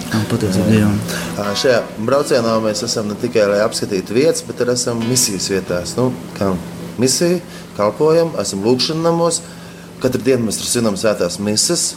Un 0.09 0.25
Pateicību 0.31 0.73
Dievam. 0.73 0.97
Ā, 1.37 1.51
Šajā 1.59 1.83
braucienā 2.01 2.55
mēs 2.65 2.81
esam 2.87 3.11
ne 3.11 3.17
tikai 3.21 3.45
lai 3.51 3.59
apskatītu 3.61 4.17
vietas, 4.17 4.41
bet 4.49 4.63
arī 4.65 4.73
esam 4.73 5.03
misijas 5.05 5.51
vietās. 5.53 5.93
Nu, 5.99 6.09
kā 6.39 6.55
misija, 7.01 7.43
kalpojam, 7.77 8.33
esam 8.41 8.65
lūkšanamos. 8.65 9.43
Katru 10.01 10.23
dienu 10.25 10.49
mēs 10.49 10.63
svinam 10.65 10.97
svētās 10.97 11.37
misijas, 11.43 11.91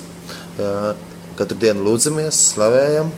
ā, 0.59 0.91
katru 1.39 1.57
dienu 1.61 1.86
lūdzamies, 1.88 2.41
slavējam. 2.51 3.13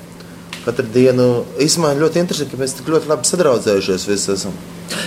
Katru 0.64 0.86
dienu 0.94 1.28
īstenībā 1.60 1.92
ļoti 2.00 2.22
interesanti, 2.24 2.54
ka 2.54 2.62
mēs 2.62 2.78
tik 2.78 2.88
ļoti 2.94 3.10
labi 3.12 3.28
sadraudzējušies 3.28 4.08
visi 4.08 4.32
esam. 4.32 4.56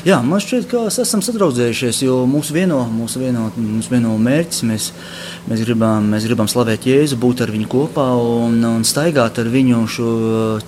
Jā, 0.07 0.19
man 0.25 0.41
šķiet, 0.43 0.67
ka 0.71 0.83
mēs 0.85 0.99
esam 1.03 1.23
sadraudzējušies, 1.25 2.01
jo 2.05 2.19
mūsu 2.29 2.55
vieno, 2.57 2.79
mūsu 2.91 3.21
vieno, 3.23 3.47
mūsu 3.57 3.93
vieno 3.93 4.13
mērķis 4.21 4.63
mēs, 4.69 4.89
mēs, 5.49 5.63
gribam, 5.65 6.11
mēs 6.13 6.27
gribam 6.29 6.51
slavēt 6.51 6.87
Jēzu, 6.91 7.19
būt 7.23 7.45
ar 7.45 7.53
viņu 7.55 7.69
kopā 7.73 8.07
un, 8.21 8.59
un 8.67 8.85
staigāt 8.87 9.41
ar 9.43 9.51
viņu 9.53 9.81
šo 9.97 10.11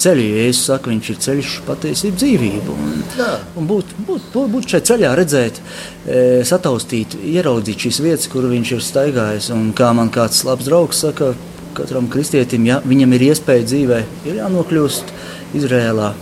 ceļu. 0.01 0.27
Jēzus 0.39 0.71
saka, 0.71 0.93
viņš 0.93 1.13
ir 1.13 1.21
ceļš, 1.27 1.59
patiesība, 1.69 2.21
dzīvība. 2.23 2.79
Un, 2.79 3.05
Jā. 3.19 3.31
un 3.59 3.69
būt, 3.69 3.93
būt, 4.09 4.31
būt, 4.35 4.51
būt 4.55 4.73
šajā 4.73 4.87
ceļā, 4.93 5.13
redzēt, 5.19 5.61
e, 5.61 6.25
sataustīt, 6.49 7.19
ieraudzīt 7.35 7.89
šīs 7.89 8.03
vietas, 8.05 8.31
kur 8.33 8.49
viņš 8.49 8.75
ir 8.79 8.89
staigājis. 8.89 9.53
Un 9.57 9.71
kā 9.77 9.93
man 9.97 10.13
kāds 10.15 10.45
labs 10.49 10.69
draugs 10.69 11.05
saka, 11.05 11.35
katram 11.79 12.11
kristietim, 12.13 12.67
ja 12.69 12.81
viņam 12.85 13.15
ir 13.17 13.29
iespēja 13.31 13.67
dzīvē, 13.71 14.03
ir 14.29 14.41
jānokļūst 14.43 15.15
Izrēlā, 15.59 16.13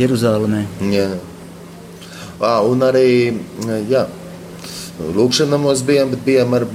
Jeruzalemē. 0.00 0.64
Jā. 0.92 1.10
Ā, 2.42 2.54
un 2.66 2.82
arī 2.86 3.06
jā, 3.90 4.06
lūkšanamos 5.18 5.84
bijām, 5.86 6.14
bet 6.14 6.24
bijām 6.26 6.56
ar 6.58 6.66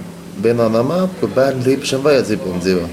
vienā 0.43 0.69
namā, 0.71 1.05
kur 1.19 1.31
bērni 1.33 1.65
ar 1.65 1.75
īpašām 1.77 2.05
vajadzībām 2.05 2.61
dzīvo. 2.63 2.87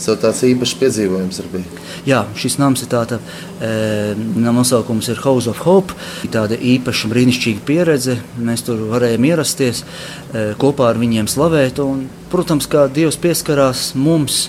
Tas 0.00 0.16
tāds 0.16 0.38
īpašs 0.48 0.78
piedzīvojums 0.80 1.40
arī 1.42 1.50
bija. 1.58 1.80
Jā, 2.08 2.20
šis 2.40 2.54
nams 2.56 2.80
ir 2.80 2.88
tāds 2.88 3.18
e, 3.60 3.72
nosaukums, 4.16 5.10
ir 5.12 5.20
House 5.20 5.50
of 5.50 5.60
Hope. 5.66 5.92
Tāda 6.32 6.56
īpaša, 6.56 7.10
brīnišķīga 7.12 7.64
pieredze. 7.68 8.16
Mēs 8.40 8.64
tur 8.64 8.80
varējām 8.94 9.26
ierasties, 9.28 9.82
e, 9.84 10.46
kopā 10.60 10.88
ar 10.94 11.00
viņiem 11.02 11.28
slavēt. 11.28 11.82
Un, 11.84 12.06
protams, 12.32 12.68
kā 12.70 12.86
Dievs 12.88 13.20
pieskarās 13.20 13.90
mums. 13.92 14.46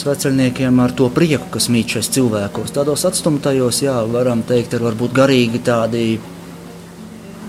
Sveceļniekiem 0.00 0.80
ar 0.82 0.94
to 0.96 1.08
prieku, 1.14 1.48
kas 1.54 1.68
mīt 1.72 1.94
šajos 1.94 2.10
cilvēkos. 2.16 2.74
Tādos 2.76 3.04
atstumtajos, 3.08 3.82
jā, 3.84 3.96
varam 4.10 4.44
teikt, 4.46 4.76
ir 4.76 4.86
varbūt 4.86 5.14
garīgi 5.16 5.62
tādi 5.66 6.04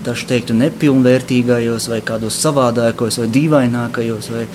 daži 0.02 0.28
teiktu, 0.32 0.56
nepilnvērtīgajos, 0.58 1.88
vai 1.92 2.02
kādos 2.06 2.38
savādākos, 2.42 3.20
vai 3.22 3.28
dīvainākajos. 3.32 4.30
Vai, 4.34 4.46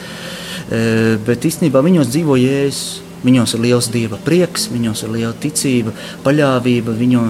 e, 0.69 0.81
bet 1.27 1.47
īstenībā 1.47 1.83
viņos 1.85 2.13
dzīvo 2.13 2.39
jēzus. 2.43 3.03
Viņos 3.17 3.55
ir 3.57 3.61
liels 3.63 3.87
dieva 3.89 4.19
prieks, 4.21 4.67
viņos 4.69 4.99
ir 5.03 5.09
liela 5.15 5.31
ticība, 5.41 5.89
paļāvība. 6.23 6.93
Viņo, 6.93 7.23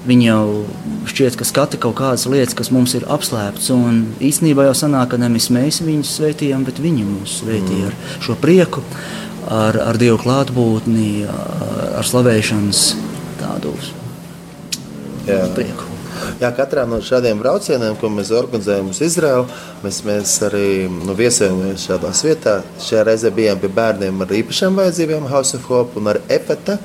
Viņi 0.00 0.30
jau 0.30 0.44
šķiet, 1.12 1.34
ka 1.36 1.44
skata 1.44 1.76
kaut 1.80 1.98
kādas 1.98 2.22
lietas, 2.30 2.54
kas 2.56 2.70
mums 2.72 2.94
ir 2.96 3.04
apslēptas. 3.12 3.66
Un 3.74 3.98
īstenībā 4.24 4.64
jau 4.70 4.76
sanāk, 4.78 5.10
ka 5.12 5.18
nevis 5.20 5.50
mēs 5.52 5.82
viņus 5.84 6.14
svētījām, 6.16 6.64
bet 6.64 6.80
viņi 6.80 7.04
mūs 7.04 7.34
svētīja 7.42 7.90
ar 7.90 7.98
šo 8.24 8.38
prieku, 8.40 8.80
ar, 9.48 9.78
ar 9.80 10.00
Dievu 10.00 10.18
klātbūtni, 10.20 11.24
ar, 11.28 12.04
slavēšanas 12.06 12.82
tādu 13.40 13.74
Jā. 15.28 15.46
prieku. 15.54 15.86
Jā, 16.40 16.50
katrā 16.56 16.86
no 16.88 16.98
šādiem 17.04 17.40
braucieniem, 17.40 17.96
ko 18.00 18.08
mēs 18.12 18.30
organizējam 18.36 18.90
uz 18.92 19.00
Izraelu, 19.04 19.44
mēs, 19.84 20.00
mēs 20.08 20.34
arī 20.48 20.88
nu, 20.90 21.14
viesojamies 21.16 21.86
šādās 21.88 22.24
vietās. 22.24 22.66
Šajā 22.86 23.04
reizē 23.08 23.32
bijām 23.36 23.60
pie 23.60 23.70
bērniem 23.76 24.24
ar 24.24 24.34
īpašām 24.40 24.80
vajadzībām, 24.80 25.28
House 25.30 25.56
of 25.58 25.68
Hope 25.68 26.00
un 26.00 26.12
ar 26.12 26.20
Efeta, 26.32 26.78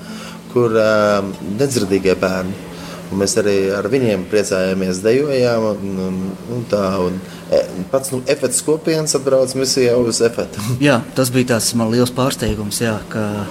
kur 0.53 0.75
uh, 0.75 1.19
nedzirdīgie 1.59 2.15
bērni. 2.19 2.74
Un 3.11 3.21
mēs 3.21 3.35
arī 3.37 3.55
ar 3.75 3.85
viņiem 3.91 4.25
priecājāmies, 4.31 5.01
dejojām. 5.05 5.65
Un, 5.71 5.99
un, 6.07 6.19
un 6.55 6.65
tā, 6.71 6.83
un, 7.05 7.19
e, 7.53 7.61
pats 7.91 8.13
nu, 8.13 8.21
efekts 8.31 8.63
kopienas 8.65 9.15
atbrauc 9.17 9.53
misijā 9.57 9.95
uz 10.01 10.21
efektu. 10.25 10.63
Jā, 10.87 11.01
tas 11.17 11.31
bija 11.33 11.53
tāds 11.55 11.71
man 11.77 11.91
liels 11.93 12.13
pārsteigums, 12.15 12.81
jā, 12.81 12.97
ka 13.13 13.45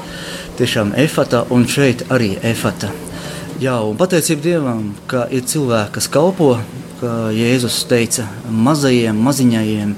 tiešām 0.59 0.95
efata 1.01 1.45
un 1.55 1.69
šeit 1.71 2.07
arī 2.15 2.35
efata. 2.43 2.91
Jā, 3.63 3.77
un 3.87 3.95
pateicība 3.99 4.43
Dievam, 4.43 4.89
ka 5.11 5.29
ir 5.31 5.45
cilvēki, 5.47 5.95
kas 5.95 6.11
kalpo, 6.11 6.57
ka 6.99 7.31
Jēzus 7.35 7.85
teica 7.87 8.27
mazajiem, 8.51 9.19
maziņajiem, 9.23 9.95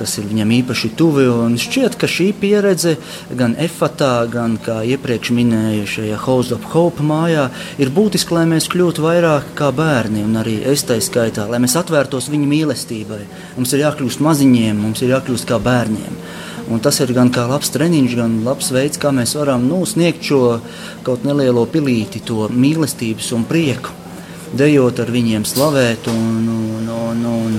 kas 0.00 0.16
ir 0.18 0.28
viņam 0.30 0.54
īpaši 0.56 0.90
tuvi. 0.96 1.26
Šķiet, 1.60 1.98
ka 2.00 2.08
šī 2.08 2.30
pieredze 2.40 2.96
gan 3.36 3.54
efatā, 3.60 4.24
gan 4.32 4.56
kā 4.64 4.80
iepriekš 4.88 5.32
minēju 5.36 5.88
šajā 5.94 6.20
House 6.24 6.56
of 6.56 6.64
Hope 6.72 7.04
mājā, 7.04 7.48
ir 7.80 7.92
būtiski, 7.92 8.34
lai 8.36 8.46
mēs 8.48 8.70
kļūtu 8.72 9.04
vairāk 9.04 9.52
kā 9.58 9.68
bērni, 9.76 10.24
un 10.24 10.40
arī 10.40 10.60
es 10.72 10.86
tai 10.88 11.00
skaitā, 11.04 11.44
lai 11.50 11.60
mēs 11.62 11.76
atvērtos 11.80 12.30
viņa 12.32 12.48
mīlestībai. 12.54 13.20
Mums 13.58 13.76
ir 13.76 13.84
jākļūst 13.84 14.24
maziņiem, 14.24 14.80
mums 14.80 15.04
ir 15.04 15.12
jākļūst 15.14 15.48
kā 15.50 15.60
bērniem. 15.62 16.20
Un 16.70 16.78
tas 16.78 17.00
ir 17.02 17.10
gan 17.16 17.32
kā 17.34 17.48
labs 17.50 17.72
treniņš, 17.74 18.12
gan 18.14 18.36
labs 18.46 18.70
veids, 18.70 19.00
kā 19.02 19.10
mēs 19.14 19.34
varam 19.34 19.64
nu, 19.66 19.82
sniegt 19.88 20.22
šo 20.22 20.60
kaut 21.06 21.24
nelielo 21.26 21.64
pilīti, 21.66 22.22
to 22.22 22.46
mīlestības 22.54 23.32
un 23.34 23.46
prieku, 23.48 23.92
dejot 24.56 25.02
ar 25.02 25.10
viņiem, 25.10 25.48
slavēt 25.48 26.06
un, 26.12 26.46
un, 26.54 26.92
un, 26.94 27.26
un, 27.32 27.58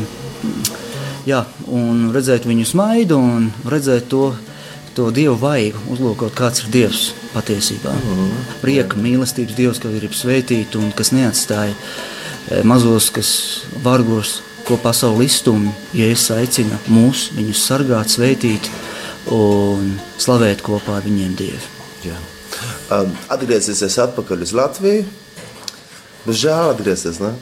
jā, 1.28 1.44
un 1.70 2.10
redzēt 2.16 2.48
viņu 2.50 2.68
smaidu 2.68 3.18
un 3.20 3.50
redzēt 3.70 4.08
to, 4.12 4.32
to 4.98 5.10
dievu 5.16 5.38
vaigu, 5.42 5.82
uzlūkot, 5.94 6.34
kāds 6.38 6.66
ir 6.66 6.72
dievs 6.74 7.04
patiesībā. 7.36 7.94
Prieka, 8.64 9.00
mīlestības 9.00 9.58
dievs, 9.58 9.82
kas 9.82 9.98
grib 9.98 10.16
svētīt 10.18 10.78
un 10.80 10.92
kas 10.96 11.14
neatstāja 11.16 11.76
eh, 11.76 12.64
mazos, 12.68 13.12
kas 13.14 13.32
vargos, 13.84 14.40
ko 14.68 14.78
pasauli 14.82 15.26
izstumj, 15.26 15.72
ja 15.98 16.10
es 16.14 16.28
aicinu 16.34 16.78
mūs, 16.92 17.32
viņus 17.38 17.64
sargāt, 17.72 18.12
svētīt 18.14 18.70
un 19.34 19.96
slavēt 20.22 20.62
kopā 20.66 21.00
ar 21.00 21.08
viņiem 21.08 21.34
Dievu. 21.40 21.72
Jā. 22.06 22.18
Um, 22.92 23.14
Atgriezīsies 23.32 23.98
atpakaļ 24.06 24.46
uz 24.46 24.54
Latviju. 24.58 25.08
Bez 26.26 26.38
žēl 26.44 26.76
atgriezties, 26.76 27.18
ne? 27.24 27.34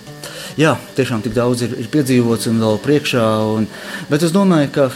Jā, 0.59 0.73
tiešām 0.97 1.21
tik 1.23 1.35
daudz 1.37 1.63
ir, 1.63 1.75
ir 1.79 1.87
piedzīvots 1.91 2.49
un 2.51 2.57
vēl 2.59 2.81
priekšā, 2.83 3.27
un, 3.55 3.67
bet 4.09 4.25
es 4.27 4.33
domāju, 4.35 4.73
ka 4.75 4.89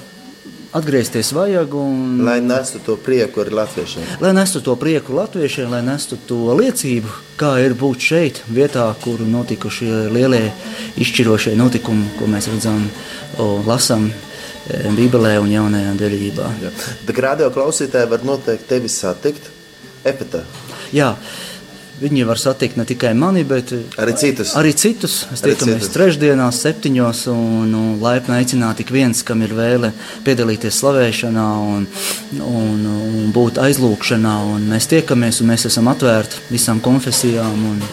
atgriezties 0.74 1.32
vajag. 1.32 1.76
Un, 1.78 2.24
Lai 2.26 2.42
nestu 2.44 2.82
to 2.84 2.98
prieku 3.00 3.44
arī 3.44 3.54
latviešiem. 3.62 4.18
Lai 4.24 4.34
nestu 4.36 4.60
to 4.66 4.76
prieku 4.80 5.16
latviešiem, 5.16 5.70
lai 5.72 5.80
nestu 5.86 6.18
to 6.28 6.56
liecību, 6.58 7.14
kā 7.40 7.54
ir 7.64 7.78
būt 7.80 8.08
šeit, 8.10 8.42
vietā, 8.52 8.90
kur 9.04 9.22
notikuši 9.24 9.90
lielie 10.14 10.50
izšķirošie 11.00 11.56
notikumi, 11.60 12.12
ko 12.18 12.28
mēs 12.28 12.50
redzam, 12.52 12.84
o, 13.38 13.50
lasām 13.68 14.10
e, 14.10 14.84
Bībelē 14.98 15.38
un 15.46 15.54
Jaunajā 15.54 15.96
derībā. 16.00 16.50
Bet 17.08 17.24
radio 17.24 17.54
klausītāji 17.54 18.12
var 18.12 18.28
noteikti 18.28 18.70
tevi 18.76 18.92
satikt 18.92 19.48
epitā. 20.04 20.44
Jā, 20.94 21.14
viņi 22.02 22.26
var 22.28 22.40
satikt 22.42 22.78
ne 22.80 22.86
tikai 22.90 23.14
mani, 23.18 23.44
bet 23.48 23.74
Arī 24.02 24.16
citus. 24.18 24.54
Arī 24.60 24.74
citus. 24.78 25.24
Mēs 25.32 25.44
tiekamies 25.46 25.92
trešdienās, 25.94 26.62
septiņos, 26.66 27.26
un, 27.34 27.74
un 27.78 27.90
laipni 28.04 28.40
aicināt 28.40 28.82
ik 28.84 28.94
viens, 28.94 29.24
kam 29.26 29.44
ir 29.46 29.54
vēle 29.58 29.94
piedalīties 30.26 30.80
slavēšanā 30.82 31.48
un, 31.74 31.90
un, 32.40 32.88
un 32.94 33.34
būt 33.36 33.62
aizlūgšanā. 33.64 34.38
Un 34.56 34.70
mēs 34.72 34.90
tiekamies, 34.92 35.44
un 35.44 35.54
mēs 35.54 35.68
esam 35.70 35.92
atvērti 35.94 36.48
visām 36.54 36.82
konfesijām. 36.84 37.68
Un, 37.74 37.84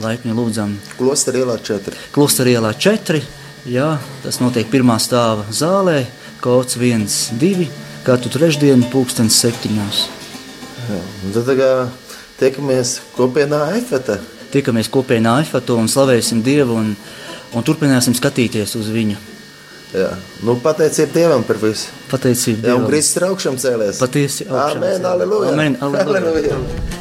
laipni 0.00 0.34
lūdzam 0.36 0.76
Klosteri 0.98 1.40
ielā 1.42 1.56
4. 1.58 1.96
Klustera 2.14 2.52
ielā 2.52 2.70
4. 2.76 3.22
Jā, 3.68 3.96
tas 4.22 4.38
notiek 4.40 4.68
pirmā 4.72 4.96
stāva 5.02 5.44
zālē, 5.52 6.04
kods 6.40 6.78
1, 6.80 7.04
2, 7.40 7.66
katru 8.06 8.32
trešdienu, 8.32 8.88
pulkstenis 8.92 9.36
septiņos. 9.42 10.04
Un 10.90 11.34
tad 11.34 11.44
tagad 11.50 12.09
tiekamies 12.40 12.98
kopienā 13.16 13.62
efekta. 13.78 14.18
tiekamies 14.50 14.88
kopienā 14.90 15.36
Aifatu 15.42 15.76
un 15.78 15.86
slavēsim 15.88 16.40
Dievu 16.42 16.74
un, 16.80 16.94
un 17.54 17.62
turpināsim 17.66 18.16
skatīties 18.18 18.74
uz 18.80 18.88
viņu. 18.90 19.18
Jā. 19.94 20.08
Nu, 20.46 20.54
pateicība 20.62 21.12
Dievam 21.16 21.42
par 21.46 21.58
visu. 21.62 21.90
Pateicība 22.10 22.68
Jā, 22.68 22.74
un 22.74 22.84
Dievam. 22.84 22.88
Kristus 22.90 23.16
ir 23.18 23.26
augšām 23.26 23.56
cēlies. 23.58 23.98
Patiesi 24.02 24.46
augšām 24.46 24.78
Amen, 24.78 24.96
cēlies. 24.96 25.12
aleluja. 25.12 25.52
Amen, 25.52 25.78
aleluja. 25.82 26.20
aleluja. 26.24 26.98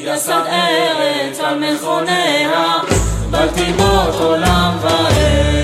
יסד 0.00 0.42
ארץ 0.46 1.40
על 1.40 1.58
מכוניה, 1.58 2.78
בלטימות 3.30 4.14
עולם 4.20 4.76
ועד. 4.82 5.56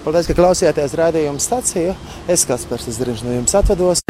Paldies, 0.00 0.24
ka 0.30 0.32
klausījāties 0.32 0.94
raidījuma 0.96 1.42
stācijā. 1.44 1.92
Es 2.24 2.46
Kaspars 2.48 2.88
Zariņš 2.88 3.20
no 3.26 3.34
jums 3.36 3.52
atvados. 3.58 4.00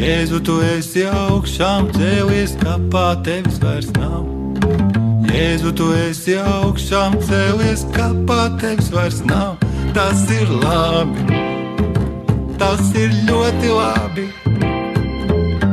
Jēzu, 0.00 0.40
tu 0.40 0.58
esi 0.72 1.04
augšām 1.04 1.92
cēlies, 1.94 2.56
kapā 2.64 3.06
tevis 3.22 3.60
vairs 3.60 3.92
nav. 4.00 4.33
Jēzu, 5.35 5.71
tu 5.75 5.85
esi 5.99 6.37
augšām 6.39 7.17
cēlies, 7.27 7.81
kapā 7.91 8.45
tevis 8.61 8.87
vairs 8.93 9.17
nav. 9.27 9.57
Tas 9.91 10.21
ir 10.31 10.47
labi, 10.61 11.25
tas 12.55 12.79
ir 12.95 13.11
ļoti 13.27 13.73
labi. 13.73 14.29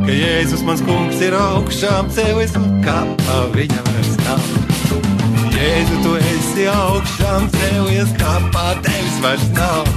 Ka 0.03 0.17
Jēzus 0.17 0.65
mans 0.67 0.83
kungs 0.83 1.23
ir 1.23 1.39
augšām 1.39 2.11
cēlies 2.11 2.57
un 2.59 2.83
kapā 2.83 3.39
viņa 3.55 3.87
vairs 3.87 4.19
nav. 4.25 4.51
Jēzu, 5.55 6.03
tu 6.03 6.19
esi 6.19 6.67
augšām 6.75 7.49
cēlies, 7.55 8.13
kapā 8.19 8.67
tevis 8.83 9.17
vairs 9.23 9.49
nav. 9.55 9.95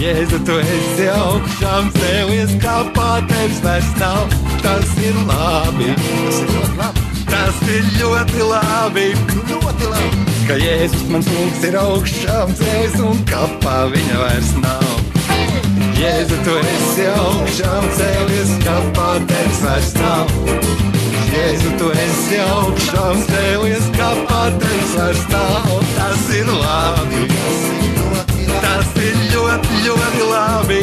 Jēzu, 0.00 0.40
tu 0.48 0.60
esi 0.64 1.12
augšām 1.12 1.92
cēlies, 2.00 2.56
kapā 2.64 3.14
tevis 3.28 3.64
vairs 3.68 3.96
nav. 4.00 4.36
Tas 4.64 5.00
ir 5.04 5.24
labi, 5.28 5.92
tas 6.00 6.46
ir 6.46 6.54
ļoti 6.56 6.76
labi. 6.80 7.11
Tas 7.42 7.56
ir 7.66 7.86
ļoti 7.98 8.44
labi, 8.46 9.08
ļoti 9.50 9.88
labi. 9.90 10.34
Ka 10.46 10.54
Jēzus 10.60 11.08
mans 11.10 11.26
kungs 11.26 11.64
ir 11.66 11.74
augšām 11.80 12.52
cēlies 12.54 13.00
un 13.02 13.18
kapā 13.26 13.80
viņa 13.90 14.18
vairs 14.20 14.52
nav. 14.62 14.92
Jēzu, 15.98 16.38
tu 16.46 16.54
esi 16.60 17.08
augšām 17.10 17.88
cēlies, 17.98 18.52
kapā 18.62 19.08
tevis 19.26 19.58
vairs 19.64 19.90
nav. 19.98 20.30
Jēzu, 21.32 21.72
tu 21.82 21.90
esi 22.04 22.38
augšām 22.44 23.26
cēlies, 23.26 23.90
kapā 23.98 24.44
tevis 24.62 24.94
vairs 25.00 25.26
nav. 25.34 25.74
Tas 25.98 26.24
ir 26.38 26.54
labi, 26.62 27.26
tas 28.54 28.94
ir 29.02 29.20
ļoti, 29.34 29.82
ļoti 29.88 30.30
labi. 30.30 30.80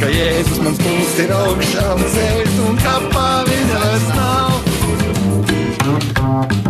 Ka 0.00 0.08
Jēzus 0.16 0.64
mans 0.64 0.82
kungs 0.88 1.20
ir 1.20 1.36
augšām 1.42 2.04
cēlies 2.16 2.60
un 2.64 2.84
kapā 2.86 3.30
viņa 3.52 3.84
vairs 3.84 4.10
nav. 4.16 4.69
Tas 5.90 6.04
ir 6.08 6.69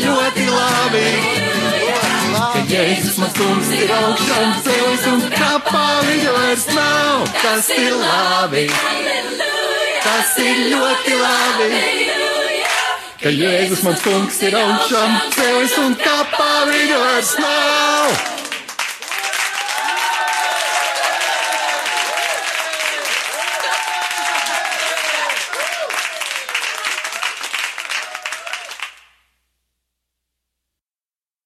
ļoti 0.00 0.44
labi. 0.48 1.06
Ka 2.32 2.62
Jēzus 2.68 3.16
mans 3.20 3.36
kungs 3.36 3.70
ir 3.76 3.92
augšām 3.92 4.52
cēlis 4.64 5.06
un 5.12 5.24
kapā 5.34 5.86
viņa 6.08 6.34
vairs 6.36 6.66
nav. 6.72 7.24
Tas 7.42 7.70
ir 7.76 7.96
labi. 8.00 8.66
Tas 10.02 10.36
ir 10.42 10.62
ļoti 10.72 11.16
labi. 11.20 11.82
Ka 13.22 13.30
Jēzus 13.30 13.82
mans 13.86 14.04
kungs 14.06 14.40
ir 14.48 14.56
augšām 14.60 15.18
cēlis 15.36 15.76
un 15.86 15.98
kapā 16.00 16.52
viņa 16.70 17.02
vairs 17.06 17.34
nav. 17.42 18.41